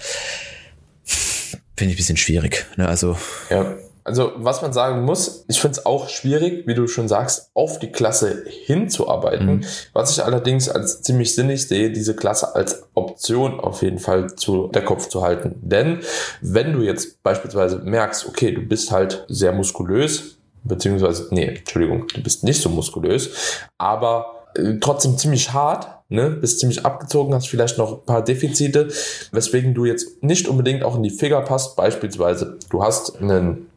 Finde 1.75 1.91
ich 1.91 1.95
ein 1.95 1.97
bisschen 1.97 2.17
schwierig. 2.17 2.65
Ne? 2.77 2.87
Also 2.87 3.17
ja. 3.49 3.75
Also 4.07 4.33
was 4.35 4.61
man 4.61 4.71
sagen 4.71 5.01
muss, 5.01 5.45
ich 5.47 5.59
finde 5.59 5.79
es 5.79 5.85
auch 5.87 6.09
schwierig, 6.09 6.67
wie 6.67 6.75
du 6.75 6.87
schon 6.87 7.07
sagst, 7.07 7.49
auf 7.55 7.79
die 7.79 7.91
Klasse 7.91 8.45
hinzuarbeiten. 8.47 9.47
Mhm. 9.47 9.63
Was 9.93 10.11
ich 10.11 10.23
allerdings 10.23 10.69
als 10.69 11.01
ziemlich 11.01 11.33
sinnig 11.33 11.67
sehe, 11.67 11.89
diese 11.89 12.15
Klasse 12.15 12.53
als 12.53 12.83
Option 12.93 13.59
auf 13.59 13.81
jeden 13.81 13.97
Fall 13.97 14.35
zu 14.35 14.67
der 14.67 14.83
Kopf 14.83 15.09
zu 15.09 15.23
halten. 15.23 15.55
Denn 15.59 16.01
wenn 16.39 16.73
du 16.73 16.83
jetzt 16.83 17.23
beispielsweise 17.23 17.79
merkst, 17.79 18.27
okay, 18.27 18.51
du 18.51 18.61
bist 18.61 18.91
halt 18.91 19.25
sehr 19.27 19.53
muskulös, 19.53 20.37
beziehungsweise, 20.63 21.27
nee, 21.31 21.45
Entschuldigung, 21.45 22.05
du 22.13 22.21
bist 22.21 22.43
nicht 22.43 22.61
so 22.61 22.69
muskulös, 22.69 23.31
aber 23.79 24.34
trotzdem 24.79 25.17
ziemlich 25.17 25.53
hart, 25.53 25.87
ne, 26.09 26.29
bist 26.29 26.59
ziemlich 26.59 26.85
abgezogen, 26.85 27.33
hast 27.33 27.47
vielleicht 27.47 27.77
noch 27.77 27.99
ein 27.99 28.05
paar 28.05 28.23
Defizite, 28.23 28.89
weswegen 29.31 29.73
du 29.73 29.85
jetzt 29.85 30.23
nicht 30.23 30.47
unbedingt 30.47 30.83
auch 30.83 30.95
in 30.95 31.03
die 31.03 31.09
Finger 31.09 31.41
passt. 31.41 31.75
Beispielsweise, 31.75 32.57
du 32.69 32.83
hast 32.83 33.21
einen 33.21 33.67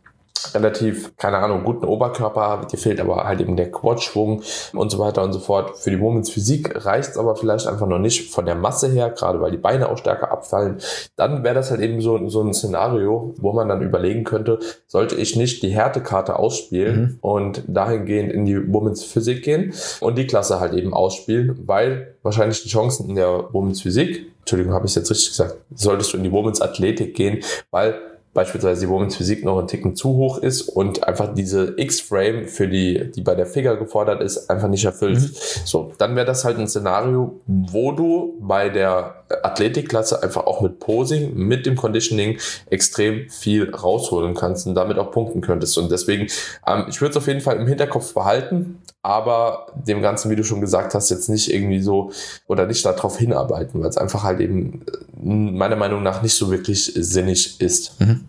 relativ, 0.54 1.16
keine 1.16 1.38
Ahnung, 1.38 1.64
guten 1.64 1.84
Oberkörper, 1.84 2.66
dir 2.70 2.78
fehlt 2.78 3.00
aber 3.00 3.24
halt 3.24 3.40
eben 3.40 3.56
der 3.56 3.70
Quadschwung 3.70 4.42
und 4.72 4.90
so 4.90 4.98
weiter 4.98 5.22
und 5.22 5.32
so 5.32 5.38
fort. 5.38 5.78
Für 5.78 5.90
die 5.90 6.00
Womens 6.00 6.30
Physik 6.30 6.84
reicht 6.84 7.10
es 7.10 7.18
aber 7.18 7.36
vielleicht 7.36 7.66
einfach 7.66 7.86
noch 7.86 7.98
nicht 7.98 8.30
von 8.30 8.46
der 8.46 8.54
Masse 8.54 8.88
her, 8.88 9.10
gerade 9.10 9.40
weil 9.40 9.50
die 9.50 9.58
Beine 9.58 9.88
auch 9.88 9.98
stärker 9.98 10.30
abfallen. 10.30 10.78
Dann 11.16 11.44
wäre 11.44 11.54
das 11.54 11.70
halt 11.70 11.80
eben 11.80 12.00
so, 12.00 12.28
so 12.28 12.42
ein 12.42 12.54
Szenario, 12.54 13.34
wo 13.38 13.52
man 13.52 13.68
dann 13.68 13.82
überlegen 13.82 14.24
könnte, 14.24 14.58
sollte 14.86 15.16
ich 15.16 15.36
nicht 15.36 15.62
die 15.62 15.70
Härtekarte 15.70 16.38
ausspielen 16.38 17.00
mhm. 17.00 17.18
und 17.20 17.62
dahingehend 17.66 18.32
in 18.32 18.44
die 18.44 18.72
Womens 18.72 19.04
Physik 19.04 19.42
gehen 19.42 19.72
und 20.00 20.18
die 20.18 20.26
Klasse 20.26 20.60
halt 20.60 20.74
eben 20.74 20.94
ausspielen, 20.94 21.58
weil 21.66 22.14
wahrscheinlich 22.22 22.62
die 22.62 22.68
Chancen 22.68 23.08
in 23.08 23.16
der 23.16 23.48
Womens 23.52 23.82
Physik 23.82 24.26
Entschuldigung, 24.48 24.72
habe 24.72 24.86
ich 24.86 24.94
jetzt 24.94 25.10
richtig 25.10 25.28
gesagt, 25.28 25.56
solltest 25.74 26.14
du 26.14 26.16
in 26.16 26.22
die 26.22 26.32
Womens 26.32 26.62
Athletik 26.62 27.14
gehen, 27.14 27.44
weil 27.70 28.00
beispielsweise 28.38 28.82
die 28.82 28.88
Womens 28.88 29.16
Physik 29.16 29.44
noch 29.44 29.58
ein 29.58 29.66
Ticken 29.66 29.96
zu 29.96 30.10
hoch 30.10 30.38
ist 30.38 30.62
und 30.62 31.02
einfach 31.02 31.34
diese 31.34 31.74
X-Frame 31.76 32.46
für 32.46 32.68
die, 32.68 33.10
die 33.10 33.20
bei 33.20 33.34
der 33.34 33.46
Figure 33.46 33.76
gefordert 33.76 34.22
ist, 34.22 34.48
einfach 34.48 34.68
nicht 34.68 34.84
erfüllt. 34.84 35.18
Mhm. 35.18 35.30
So, 35.64 35.90
dann 35.98 36.14
wäre 36.14 36.24
das 36.24 36.44
halt 36.44 36.56
ein 36.56 36.68
Szenario, 36.68 37.40
wo 37.46 37.90
du 37.90 38.38
bei 38.40 38.68
der 38.68 39.24
Athletikklasse 39.42 40.22
einfach 40.22 40.46
auch 40.46 40.60
mit 40.60 40.78
Posing, 40.78 41.34
mit 41.34 41.66
dem 41.66 41.74
Conditioning 41.74 42.38
extrem 42.70 43.28
viel 43.28 43.74
rausholen 43.74 44.36
kannst 44.36 44.68
und 44.68 44.76
damit 44.76 44.98
auch 44.98 45.10
punkten 45.10 45.40
könntest. 45.40 45.76
Und 45.76 45.90
deswegen, 45.90 46.28
ähm, 46.64 46.84
ich 46.88 47.00
würde 47.00 47.10
es 47.10 47.16
auf 47.16 47.26
jeden 47.26 47.40
Fall 47.40 47.56
im 47.56 47.66
Hinterkopf 47.66 48.14
behalten, 48.14 48.78
aber 49.02 49.72
dem 49.74 50.00
Ganzen, 50.00 50.30
wie 50.30 50.36
du 50.36 50.44
schon 50.44 50.60
gesagt 50.60 50.94
hast, 50.94 51.10
jetzt 51.10 51.28
nicht 51.28 51.52
irgendwie 51.52 51.80
so 51.80 52.12
oder 52.46 52.66
nicht 52.66 52.84
darauf 52.84 53.18
hinarbeiten, 53.18 53.80
weil 53.82 53.88
es 53.88 53.98
einfach 53.98 54.22
halt 54.22 54.38
eben 54.38 54.84
äh, 54.86 55.26
meiner 55.26 55.76
Meinung 55.76 56.04
nach 56.04 56.22
nicht 56.22 56.34
so 56.34 56.52
wirklich 56.52 56.92
sinnig 56.94 57.60
ist. 57.60 58.00
Mhm. 58.00 58.27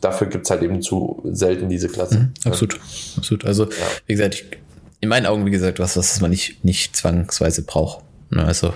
Dafür 0.00 0.26
gibt 0.26 0.44
es 0.44 0.50
halt 0.50 0.62
eben 0.62 0.82
zu 0.82 1.22
selten 1.24 1.68
diese 1.68 1.88
Klasse. 1.88 2.18
Mhm, 2.18 2.34
absolut, 2.44 2.74
ja. 2.74 2.80
absolut. 3.18 3.44
Also, 3.44 3.64
ja. 3.64 3.70
wie 4.06 4.12
gesagt, 4.12 4.34
ich, 4.34 4.44
in 5.00 5.08
meinen 5.08 5.26
Augen, 5.26 5.46
wie 5.46 5.50
gesagt, 5.50 5.78
was, 5.78 5.96
was 5.96 6.20
man 6.20 6.30
nicht, 6.30 6.64
nicht 6.64 6.94
zwangsweise 6.96 7.62
braucht. 7.62 8.04
Ne, 8.30 8.44
also 8.44 8.72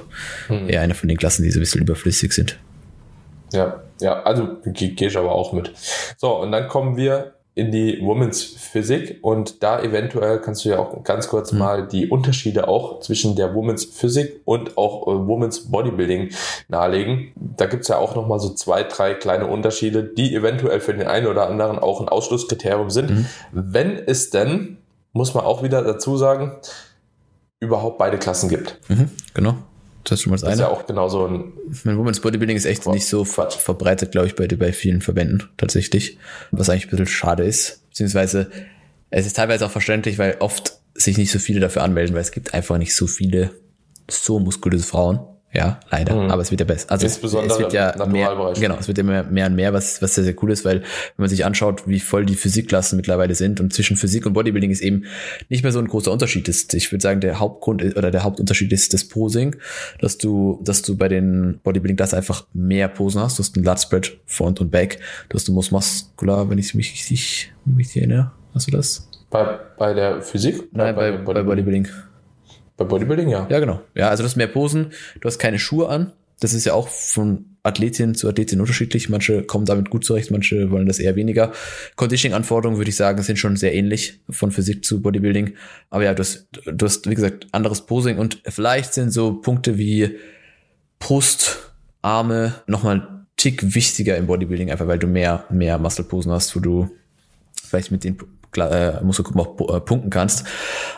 mhm. 0.48 0.68
eher 0.68 0.80
eine 0.80 0.94
von 0.94 1.08
den 1.08 1.16
Klassen, 1.18 1.44
die 1.44 1.50
so 1.50 1.58
ein 1.58 1.60
bisschen 1.60 1.82
überflüssig 1.82 2.32
sind. 2.32 2.58
Ja, 3.52 3.82
ja, 4.00 4.22
also 4.22 4.56
gehe 4.64 4.90
geh 4.90 5.06
ich 5.06 5.16
aber 5.16 5.32
auch 5.32 5.52
mit. 5.52 5.72
So, 6.16 6.40
und 6.40 6.50
dann 6.50 6.66
kommen 6.68 6.96
wir 6.96 7.34
in 7.56 7.70
die 7.70 8.00
Women's 8.02 8.42
Physik 8.42 9.18
und 9.22 9.62
da 9.62 9.80
eventuell 9.80 10.40
kannst 10.40 10.64
du 10.64 10.70
ja 10.70 10.78
auch 10.78 11.04
ganz 11.04 11.28
kurz 11.28 11.52
mhm. 11.52 11.58
mal 11.58 11.86
die 11.86 12.08
Unterschiede 12.08 12.66
auch 12.66 12.98
zwischen 13.00 13.36
der 13.36 13.54
Women's 13.54 13.84
Physik 13.84 14.40
und 14.44 14.76
auch 14.76 15.06
äh, 15.06 15.26
Women's 15.26 15.70
Bodybuilding 15.70 16.30
nahelegen. 16.68 17.32
Da 17.36 17.66
gibt's 17.66 17.88
ja 17.88 17.98
auch 17.98 18.16
nochmal 18.16 18.40
so 18.40 18.50
zwei, 18.50 18.82
drei 18.82 19.14
kleine 19.14 19.46
Unterschiede, 19.46 20.02
die 20.02 20.34
eventuell 20.34 20.80
für 20.80 20.94
den 20.94 21.06
einen 21.06 21.28
oder 21.28 21.48
anderen 21.48 21.78
auch 21.78 22.00
ein 22.00 22.08
Ausschlusskriterium 22.08 22.90
sind. 22.90 23.10
Mhm. 23.10 23.26
Wenn 23.52 23.98
es 23.98 24.30
denn, 24.30 24.78
muss 25.12 25.34
man 25.34 25.44
auch 25.44 25.62
wieder 25.62 25.82
dazu 25.82 26.16
sagen, 26.16 26.56
überhaupt 27.60 27.98
beide 27.98 28.18
Klassen 28.18 28.48
gibt. 28.48 28.80
Mhm, 28.88 29.10
genau. 29.32 29.54
Das 30.04 30.12
ist 30.12 30.22
schon 30.22 30.30
mal 30.30 30.34
das, 30.34 30.42
das 30.42 30.48
eine. 30.48 30.54
ist 30.54 30.60
ja 30.60 30.68
auch 30.68 30.86
genauso 30.86 31.26
ein. 31.26 31.52
Mein 31.84 31.98
Women's 31.98 32.20
Bodybuilding 32.20 32.56
ist 32.56 32.66
echt 32.66 32.86
nicht 32.86 33.06
so 33.06 33.24
ver 33.24 33.50
verbreitet, 33.50 34.12
glaube 34.12 34.26
ich, 34.26 34.36
bei, 34.36 34.46
bei 34.46 34.72
vielen 34.72 35.00
Verbänden 35.00 35.44
tatsächlich. 35.56 36.18
Was 36.50 36.68
eigentlich 36.68 36.86
ein 36.86 36.90
bisschen 36.90 37.06
schade 37.06 37.44
ist. 37.44 37.82
Beziehungsweise 37.88 38.50
es 39.10 39.26
ist 39.26 39.36
teilweise 39.36 39.66
auch 39.66 39.70
verständlich, 39.70 40.18
weil 40.18 40.36
oft 40.40 40.78
sich 40.94 41.16
nicht 41.16 41.30
so 41.30 41.38
viele 41.38 41.60
dafür 41.60 41.82
anmelden, 41.82 42.14
weil 42.14 42.22
es 42.22 42.32
gibt 42.32 42.54
einfach 42.54 42.78
nicht 42.78 42.94
so 42.94 43.06
viele 43.06 43.50
so 44.08 44.38
muskulöse 44.38 44.84
Frauen. 44.84 45.20
Ja, 45.54 45.78
leider. 45.90 46.16
Mhm. 46.16 46.30
Aber 46.30 46.42
es 46.42 46.50
wird 46.50 46.60
ja 46.60 46.66
besser. 46.66 46.90
Also 46.90 47.06
Insbesondere 47.06 47.52
es, 47.52 47.58
wird 47.60 47.72
ja 47.72 48.06
mehr, 48.06 48.52
genau, 48.58 48.76
es 48.78 48.88
wird 48.88 48.98
ja 48.98 49.04
mehr, 49.04 49.22
mehr 49.22 49.46
und 49.46 49.54
mehr, 49.54 49.72
was, 49.72 50.02
was 50.02 50.16
sehr, 50.16 50.24
sehr 50.24 50.34
cool 50.42 50.50
ist, 50.50 50.64
weil 50.64 50.80
wenn 50.80 51.22
man 51.22 51.28
sich 51.28 51.44
anschaut, 51.44 51.86
wie 51.86 52.00
voll 52.00 52.26
die 52.26 52.34
Physikklassen 52.34 52.96
mittlerweile 52.96 53.36
sind 53.36 53.60
und 53.60 53.72
zwischen 53.72 53.96
Physik 53.96 54.26
und 54.26 54.32
Bodybuilding 54.32 54.72
ist 54.72 54.82
eben 54.82 55.04
nicht 55.48 55.62
mehr 55.62 55.70
so 55.70 55.78
ein 55.78 55.86
großer 55.86 56.10
Unterschied 56.10 56.48
ist. 56.48 56.74
Ich 56.74 56.90
würde 56.90 57.02
sagen, 57.02 57.20
der 57.20 57.38
Hauptgrund 57.38 57.84
oder 57.96 58.10
der 58.10 58.24
Hauptunterschied 58.24 58.72
ist 58.72 58.94
das 58.94 59.04
Posing, 59.04 59.54
dass 60.00 60.18
du, 60.18 60.60
dass 60.64 60.82
du 60.82 60.96
bei 60.96 61.06
den 61.06 61.60
Bodybuilding-Klassen 61.62 62.16
einfach 62.16 62.46
mehr 62.52 62.88
Posen 62.88 63.20
hast. 63.20 63.38
Du 63.38 63.44
hast 63.44 63.54
einen 63.54 63.64
Lat 63.64 63.80
Spread 63.80 64.18
Front 64.26 64.60
und 64.60 64.72
Back. 64.72 64.98
Du 65.28 65.36
hast 65.36 65.46
du 65.46 65.52
musst 65.52 65.70
muskular, 65.70 66.50
wenn 66.50 66.58
ich 66.58 66.74
mich 66.74 66.92
richtig, 66.92 67.52
mich 67.64 67.96
erinnere. 67.96 68.32
Hast 68.54 68.66
du 68.66 68.72
das? 68.72 69.08
Bei, 69.30 69.58
bei 69.78 69.94
der 69.94 70.20
Physik? 70.20 70.68
Nein, 70.72 70.96
bei, 70.96 71.12
bei, 71.12 71.32
bei 71.32 71.42
Bodybuilding. 71.44 71.88
Bei 72.76 72.84
Bodybuilding, 72.84 73.28
ja. 73.28 73.46
Ja, 73.50 73.60
genau. 73.60 73.80
Ja, 73.94 74.08
also 74.08 74.22
du 74.22 74.28
hast 74.28 74.36
mehr 74.36 74.48
Posen, 74.48 74.92
du 75.20 75.26
hast 75.26 75.38
keine 75.38 75.58
Schuhe 75.58 75.88
an. 75.88 76.12
Das 76.40 76.52
ist 76.52 76.64
ja 76.64 76.74
auch 76.74 76.88
von 76.88 77.44
Athletin 77.62 78.14
zu 78.14 78.28
Athletin 78.28 78.60
unterschiedlich. 78.60 79.08
Manche 79.08 79.42
kommen 79.44 79.64
damit 79.64 79.90
gut 79.90 80.04
zurecht, 80.04 80.30
manche 80.30 80.70
wollen 80.70 80.86
das 80.86 80.98
eher 80.98 81.16
weniger. 81.16 81.52
Conditioning-Anforderungen, 81.96 82.78
würde 82.78 82.90
ich 82.90 82.96
sagen, 82.96 83.22
sind 83.22 83.38
schon 83.38 83.56
sehr 83.56 83.74
ähnlich 83.74 84.20
von 84.28 84.50
Physik 84.50 84.84
zu 84.84 85.00
Bodybuilding. 85.00 85.54
Aber 85.90 86.04
ja, 86.04 86.12
du 86.12 86.20
hast, 86.20 86.48
du 86.66 86.84
hast, 86.84 87.08
wie 87.08 87.14
gesagt, 87.14 87.46
anderes 87.52 87.82
Posing 87.86 88.18
und 88.18 88.42
vielleicht 88.46 88.92
sind 88.92 89.12
so 89.12 89.34
Punkte 89.34 89.78
wie 89.78 90.16
Brust, 90.98 91.72
Arme 92.02 92.54
nochmal 92.66 93.26
Tick 93.36 93.74
wichtiger 93.74 94.16
im 94.16 94.26
Bodybuilding, 94.26 94.70
einfach 94.70 94.86
weil 94.86 94.98
du 94.98 95.06
mehr, 95.06 95.44
mehr 95.50 95.78
Muscle-Posen 95.78 96.32
hast, 96.32 96.54
wo 96.54 96.60
du 96.60 96.90
vielleicht 97.62 97.90
mit 97.90 98.04
den 98.04 98.18
äh, 98.56 99.00
auch 99.02 99.74
äh, 99.74 99.80
punkten 99.80 100.10
kannst. 100.10 100.44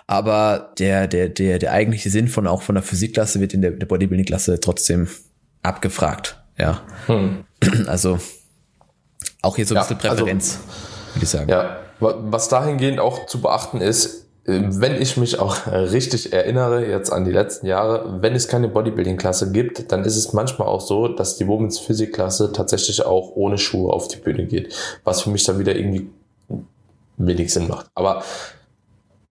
Aber 0.06 0.72
der, 0.78 1.06
der, 1.06 1.28
der, 1.28 1.58
der 1.58 1.72
eigentliche 1.72 2.10
Sinn 2.10 2.28
von 2.28 2.46
auch 2.46 2.62
von 2.62 2.74
der 2.74 2.82
Physikklasse 2.82 3.40
wird 3.40 3.54
in 3.54 3.62
der, 3.62 3.72
der 3.72 3.86
Bodybuilding-Klasse 3.86 4.60
trotzdem 4.60 5.08
abgefragt. 5.62 6.42
Ja. 6.58 6.82
Hm. 7.06 7.44
Also 7.86 8.18
auch 9.42 9.56
hier 9.56 9.66
so 9.66 9.74
ein 9.74 9.80
bisschen 9.80 9.98
ja, 10.02 10.10
also 10.10 10.24
Präferenz, 10.24 10.58
also, 10.58 11.14
würde 11.14 11.24
ich 11.24 11.28
sagen. 11.28 11.48
Ja, 11.48 11.76
was 12.00 12.48
dahingehend 12.48 13.00
auch 13.00 13.26
zu 13.26 13.40
beachten 13.40 13.80
ist, 13.80 14.26
äh, 14.46 14.60
wenn 14.66 15.00
ich 15.00 15.16
mich 15.16 15.38
auch 15.38 15.66
richtig 15.70 16.32
erinnere, 16.32 16.86
jetzt 16.86 17.12
an 17.12 17.24
die 17.24 17.32
letzten 17.32 17.66
Jahre, 17.66 18.22
wenn 18.22 18.34
es 18.34 18.48
keine 18.48 18.68
Bodybuilding-Klasse 18.68 19.52
gibt, 19.52 19.90
dann 19.92 20.04
ist 20.04 20.16
es 20.16 20.32
manchmal 20.32 20.68
auch 20.68 20.80
so, 20.80 21.08
dass 21.08 21.36
die 21.36 21.46
Womens 21.46 21.78
Physik-Klasse 21.78 22.52
tatsächlich 22.52 23.04
auch 23.04 23.32
ohne 23.34 23.58
Schuhe 23.58 23.92
auf 23.92 24.08
die 24.08 24.18
Bühne 24.18 24.46
geht. 24.46 24.74
Was 25.04 25.22
für 25.22 25.30
mich 25.30 25.44
dann 25.44 25.58
wieder 25.58 25.76
irgendwie 25.76 26.08
wenig 27.16 27.52
Sinn 27.52 27.68
macht. 27.68 27.86
Aber 27.94 28.22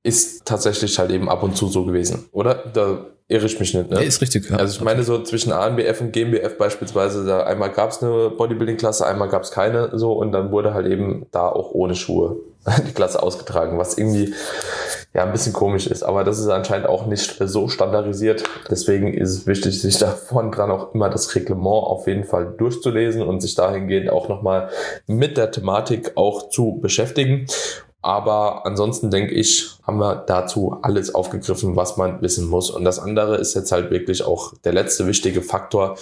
ist 0.03 0.45
tatsächlich 0.45 0.99
halt 0.99 1.11
eben 1.11 1.29
ab 1.29 1.41
und 1.43 1.57
zu 1.57 1.67
so 1.67 1.85
gewesen, 1.85 2.29
oder? 2.31 2.55
Da 2.73 3.05
irre 3.27 3.45
ich 3.47 3.59
mich 3.59 3.73
nicht. 3.73 3.89
Ne? 3.89 3.99
Nee, 3.99 4.05
ist 4.05 4.21
richtig. 4.21 4.49
Ja. 4.49 4.57
Also 4.57 4.75
ich 4.75 4.81
meine 4.81 5.03
so 5.03 5.21
zwischen 5.23 5.51
ANBF 5.51 6.01
und 6.01 6.11
GmbF 6.11 6.57
beispielsweise, 6.57 7.25
da 7.25 7.43
einmal 7.43 7.71
gab 7.71 7.89
es 7.89 8.03
eine 8.03 8.29
Bodybuilding-Klasse, 8.29 9.05
einmal 9.05 9.29
gab 9.29 9.43
es 9.43 9.51
keine 9.51 9.97
so 9.97 10.13
und 10.13 10.31
dann 10.31 10.51
wurde 10.51 10.73
halt 10.73 10.85
eben 10.87 11.25
da 11.31 11.47
auch 11.47 11.71
ohne 11.71 11.95
Schuhe 11.95 12.37
die 12.87 12.93
Klasse 12.93 13.21
ausgetragen, 13.21 13.77
was 13.77 13.97
irgendwie 13.97 14.33
ja 15.13 15.23
ein 15.23 15.31
bisschen 15.31 15.53
komisch 15.53 15.87
ist. 15.87 16.03
Aber 16.03 16.23
das 16.23 16.39
ist 16.39 16.47
anscheinend 16.47 16.87
auch 16.87 17.05
nicht 17.05 17.37
so 17.39 17.67
standardisiert. 17.67 18.43
Deswegen 18.69 19.13
ist 19.13 19.29
es 19.29 19.47
wichtig, 19.47 19.81
sich 19.81 19.97
da 19.97 20.07
vorn 20.07 20.51
dran 20.51 20.71
auch 20.71 20.93
immer 20.93 21.09
das 21.09 21.33
Reglement 21.35 21.83
auf 21.85 22.07
jeden 22.07 22.23
Fall 22.23 22.53
durchzulesen 22.57 23.21
und 23.21 23.41
sich 23.41 23.55
dahingehend 23.55 24.09
auch 24.09 24.29
nochmal 24.29 24.69
mit 25.07 25.37
der 25.37 25.51
Thematik 25.51 26.11
auch 26.15 26.49
zu 26.49 26.79
beschäftigen. 26.81 27.47
Aber 28.01 28.65
ansonsten 28.67 29.09
denke 29.09 29.33
ich, 29.33 29.71
haben 29.81 29.97
wir 29.97 30.23
dazu 30.27 30.77
alles 30.83 31.15
aufgegriffen, 31.15 31.75
was 31.75 31.97
man 31.97 32.21
wissen 32.21 32.47
muss. 32.47 32.69
Und 32.69 32.83
das 32.83 32.99
andere 32.99 33.37
ist 33.37 33.55
jetzt 33.55 33.71
halt 33.71 33.89
wirklich 33.89 34.23
auch 34.23 34.53
der 34.63 34.73
letzte 34.73 35.07
wichtige 35.07 35.41
Faktor. 35.41 35.97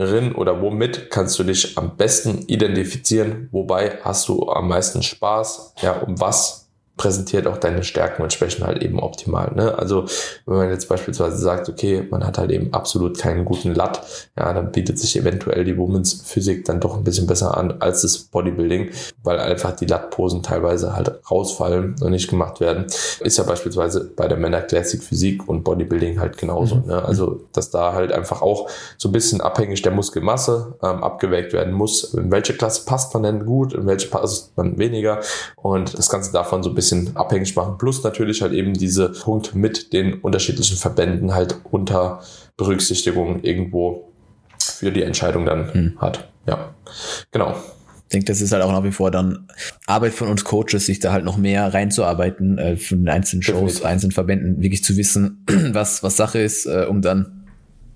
Worin 0.00 0.34
oder 0.34 0.62
womit 0.62 1.10
kannst 1.10 1.38
du 1.38 1.44
dich 1.44 1.76
am 1.76 1.98
besten 1.98 2.46
identifizieren? 2.46 3.50
Wobei 3.52 3.98
hast 4.02 4.30
du 4.30 4.48
am 4.48 4.66
meisten 4.66 5.02
Spaß? 5.02 5.74
Ja, 5.82 6.00
um 6.00 6.18
was 6.18 6.59
präsentiert 7.00 7.46
auch 7.46 7.56
deine 7.56 7.82
Stärken 7.82 8.22
und 8.22 8.30
Schwächen 8.30 8.66
halt 8.66 8.82
eben 8.82 9.00
optimal. 9.00 9.52
Ne? 9.54 9.78
Also 9.78 10.04
wenn 10.44 10.58
man 10.58 10.68
jetzt 10.68 10.86
beispielsweise 10.86 11.38
sagt, 11.38 11.70
okay, 11.70 12.06
man 12.10 12.26
hat 12.26 12.36
halt 12.36 12.50
eben 12.50 12.74
absolut 12.74 13.18
keinen 13.18 13.46
guten 13.46 13.74
Lat, 13.74 14.02
ja, 14.36 14.52
dann 14.52 14.70
bietet 14.70 14.98
sich 14.98 15.16
eventuell 15.16 15.64
die 15.64 15.78
Womens 15.78 16.20
Physik 16.26 16.66
dann 16.66 16.78
doch 16.78 16.98
ein 16.98 17.02
bisschen 17.02 17.26
besser 17.26 17.56
an 17.56 17.80
als 17.80 18.02
das 18.02 18.18
Bodybuilding, 18.18 18.90
weil 19.22 19.38
einfach 19.40 19.72
die 19.72 19.86
Lat-Posen 19.86 20.42
teilweise 20.42 20.94
halt 20.94 21.10
rausfallen 21.30 21.96
und 22.02 22.10
nicht 22.10 22.28
gemacht 22.28 22.60
werden. 22.60 22.84
Ist 23.20 23.38
ja 23.38 23.44
beispielsweise 23.44 24.04
bei 24.14 24.28
der 24.28 24.36
Männer 24.36 24.60
Classic 24.60 25.02
Physik 25.02 25.48
und 25.48 25.64
Bodybuilding 25.64 26.20
halt 26.20 26.36
genauso. 26.36 26.74
Mhm. 26.74 26.86
Ne? 26.86 27.02
Also 27.02 27.40
dass 27.54 27.70
da 27.70 27.94
halt 27.94 28.12
einfach 28.12 28.42
auch 28.42 28.68
so 28.98 29.08
ein 29.08 29.12
bisschen 29.12 29.40
abhängig 29.40 29.80
der 29.80 29.92
Muskelmasse 29.92 30.74
ähm, 30.82 31.02
abgewägt 31.02 31.54
werden 31.54 31.72
muss. 31.72 32.12
In 32.12 32.30
welche 32.30 32.52
Klasse 32.52 32.84
passt 32.84 33.14
man 33.14 33.22
denn 33.22 33.46
gut, 33.46 33.72
in 33.72 33.86
welche 33.86 34.08
passt 34.08 34.54
man 34.58 34.76
weniger 34.76 35.20
und 35.56 35.96
das 35.96 36.10
Ganze 36.10 36.30
davon 36.32 36.62
so 36.62 36.68
ein 36.68 36.74
bisschen 36.74 36.89
bisschen 36.90 37.16
abhängig 37.16 37.56
machen. 37.56 37.78
Plus 37.78 38.02
natürlich 38.02 38.42
halt 38.42 38.52
eben 38.52 38.74
diese 38.74 39.10
Punkt 39.10 39.54
mit 39.54 39.92
den 39.92 40.14
unterschiedlichen 40.14 40.76
Verbänden 40.76 41.34
halt 41.34 41.56
unter 41.70 42.22
Berücksichtigung 42.56 43.42
irgendwo 43.42 44.12
für 44.58 44.92
die 44.92 45.02
Entscheidung 45.02 45.46
dann 45.46 45.72
hm. 45.72 46.00
hat. 46.00 46.28
Ja, 46.46 46.74
genau. 47.30 47.56
Ich 48.04 48.12
denke, 48.12 48.26
das 48.26 48.40
ist 48.40 48.50
halt 48.52 48.64
auch 48.64 48.72
nach 48.72 48.82
wie 48.82 48.90
vor 48.90 49.12
dann 49.12 49.46
Arbeit 49.86 50.12
von 50.12 50.28
uns 50.28 50.44
Coaches, 50.44 50.86
sich 50.86 50.98
da 50.98 51.12
halt 51.12 51.24
noch 51.24 51.36
mehr 51.36 51.72
reinzuarbeiten, 51.72 52.58
äh, 52.58 52.76
von 52.76 52.98
den 52.98 53.08
einzelnen 53.08 53.42
Shows, 53.42 53.54
Definitiv. 53.54 53.84
einzelnen 53.84 54.12
Verbänden, 54.12 54.62
wirklich 54.62 54.82
zu 54.82 54.96
wissen, 54.96 55.44
was, 55.72 56.02
was 56.02 56.16
Sache 56.16 56.40
ist, 56.40 56.66
äh, 56.66 56.86
um 56.88 57.02
dann 57.02 57.46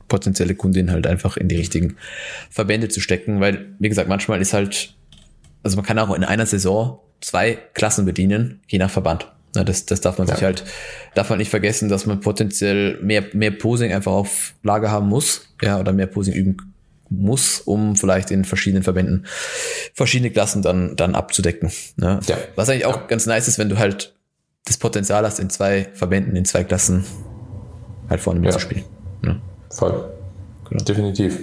potenzielle 0.06 0.54
Kundinnen 0.54 0.92
halt 0.92 1.08
einfach 1.08 1.36
in 1.36 1.48
die 1.48 1.56
richtigen 1.56 1.96
Verbände 2.48 2.88
zu 2.88 3.00
stecken, 3.00 3.40
weil, 3.40 3.74
wie 3.80 3.88
gesagt, 3.88 4.08
manchmal 4.08 4.40
ist 4.40 4.52
halt, 4.52 4.94
also 5.64 5.76
man 5.76 5.84
kann 5.84 5.98
auch 5.98 6.14
in 6.14 6.22
einer 6.22 6.46
Saison 6.46 7.00
zwei 7.20 7.58
Klassen 7.74 8.04
bedienen, 8.04 8.60
je 8.66 8.78
nach 8.78 8.90
Verband. 8.90 9.30
Ja, 9.54 9.62
das, 9.62 9.86
das 9.86 10.00
darf 10.00 10.18
man 10.18 10.26
ja. 10.26 10.34
sich 10.34 10.44
halt, 10.44 10.64
darf 11.14 11.30
man 11.30 11.38
nicht 11.38 11.50
vergessen, 11.50 11.88
dass 11.88 12.06
man 12.06 12.20
potenziell 12.20 12.98
mehr, 13.00 13.24
mehr 13.32 13.52
Posing 13.52 13.92
einfach 13.92 14.12
auf 14.12 14.54
Lager 14.62 14.90
haben 14.90 15.08
muss, 15.08 15.48
ja, 15.62 15.78
oder 15.78 15.92
mehr 15.92 16.08
Posing 16.08 16.34
üben 16.34 16.56
muss, 17.08 17.60
um 17.60 17.96
vielleicht 17.96 18.30
in 18.30 18.44
verschiedenen 18.44 18.82
Verbänden 18.82 19.26
verschiedene 19.94 20.30
Klassen 20.30 20.62
dann, 20.62 20.96
dann 20.96 21.14
abzudecken. 21.14 21.70
Ja. 22.00 22.18
ja. 22.26 22.36
Was 22.56 22.68
eigentlich 22.68 22.86
auch 22.86 22.96
ja. 22.96 23.06
ganz 23.06 23.26
nice 23.26 23.46
ist, 23.46 23.58
wenn 23.58 23.68
du 23.68 23.78
halt 23.78 24.14
das 24.64 24.78
Potenzial 24.78 25.24
hast, 25.24 25.38
in 25.38 25.50
zwei 25.50 25.88
Verbänden, 25.94 26.34
in 26.34 26.44
zwei 26.44 26.64
Klassen 26.64 27.04
halt 28.08 28.20
vorne 28.20 28.40
mitzuspielen. 28.40 28.84
Ja. 29.24 29.36
Voll. 29.70 30.10
Genau. 30.68 30.84
Definitiv. 30.84 31.38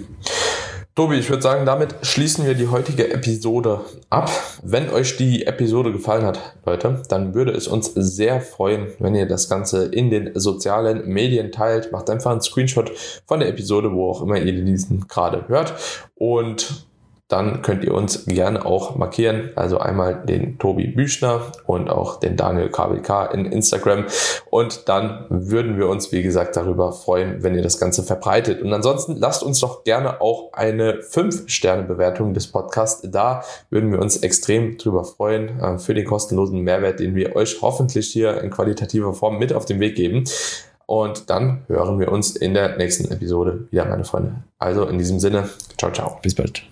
Tobi, 0.94 1.16
ich 1.16 1.30
würde 1.30 1.42
sagen, 1.42 1.66
damit 1.66 1.96
schließen 2.02 2.46
wir 2.46 2.54
die 2.54 2.68
heutige 2.68 3.14
Episode 3.14 3.80
ab. 4.10 4.30
Wenn 4.62 4.90
euch 4.90 5.16
die 5.16 5.46
Episode 5.48 5.94
gefallen 5.94 6.26
hat, 6.26 6.58
Leute, 6.66 7.02
dann 7.08 7.34
würde 7.34 7.54
es 7.54 7.70
uns 7.70 7.94
sehr 7.96 8.42
freuen, 8.42 8.88
wenn 9.00 9.16
ihr 9.16 9.26
das 9.26 9.48
Ganze 9.48 9.86
in 9.86 10.10
den 10.10 10.32
sozialen 10.38 11.08
Medien 11.08 11.54
teilt. 11.54 11.94
Macht 11.94 12.10
einfach 12.10 12.32
einen 12.32 12.42
Screenshot 12.42 12.92
von 13.26 13.40
der 13.40 13.48
Episode, 13.48 13.94
wo 13.94 14.12
auch 14.12 14.22
immer 14.22 14.38
ihr 14.38 14.52
diesen 14.66 15.08
gerade 15.08 15.48
hört. 15.48 15.76
Und 16.16 16.86
dann 17.32 17.62
könnt 17.62 17.84
ihr 17.84 17.94
uns 17.94 18.26
gerne 18.26 18.66
auch 18.66 18.96
markieren. 18.96 19.52
Also 19.56 19.78
einmal 19.78 20.24
den 20.26 20.60
Tobi 20.60 20.88
Büchner 20.88 21.42
und 21.66 21.90
auch 21.90 22.20
den 22.20 22.36
Daniel 22.36 22.70
KWK 22.70 23.32
in 23.34 23.46
Instagram. 23.46 24.06
Und 24.50 24.90
dann 24.90 25.26
würden 25.30 25.78
wir 25.78 25.88
uns, 25.88 26.12
wie 26.12 26.24
gesagt, 26.24 26.56
darüber 26.56 26.92
freuen, 26.92 27.42
wenn 27.44 27.56
ihr 27.56 27.62
das 27.62 27.80
Ganze 27.80 28.04
verbreitet. 28.04 28.62
Und 28.62 28.74
ansonsten 28.74 29.16
lasst 29.16 29.44
uns 29.44 29.60
doch 29.60 29.84
gerne 29.84 30.20
auch 30.20 30.52
eine 30.54 31.00
5-Sterne-Bewertung 31.02 32.34
des 32.34 32.48
Podcasts 32.48 33.08
da. 33.10 33.44
Würden 33.70 33.92
wir 33.92 34.00
uns 34.00 34.18
extrem 34.18 34.78
drüber 34.78 35.06
freuen 35.06 35.60
äh, 35.60 35.78
für 35.78 35.94
den 35.94 36.06
kostenlosen 36.06 36.60
Mehrwert, 36.62 37.00
den 37.00 37.16
wir 37.16 37.36
euch 37.36 37.62
hoffentlich 37.62 38.08
hier 38.08 38.42
in 38.42 38.50
qualitativer 38.50 39.14
Form 39.14 39.40
mit 39.40 39.54
auf 39.54 39.66
den 39.66 39.80
Weg 39.80 39.96
geben. 39.96 40.26
Und 40.86 41.30
dann 41.30 41.64
hören 41.68 42.00
wir 42.00 42.12
uns 42.12 42.36
in 42.36 42.54
der 42.54 42.76
nächsten 42.76 43.10
Episode 43.12 43.68
wieder, 43.72 43.86
meine 43.86 44.04
Freunde. 44.04 44.36
Also 44.60 44.86
in 44.86 44.98
diesem 44.98 45.20
Sinne, 45.20 45.50
ciao, 45.78 45.92
ciao. 45.92 46.20
Bis 46.22 46.36
bald. 46.36 46.71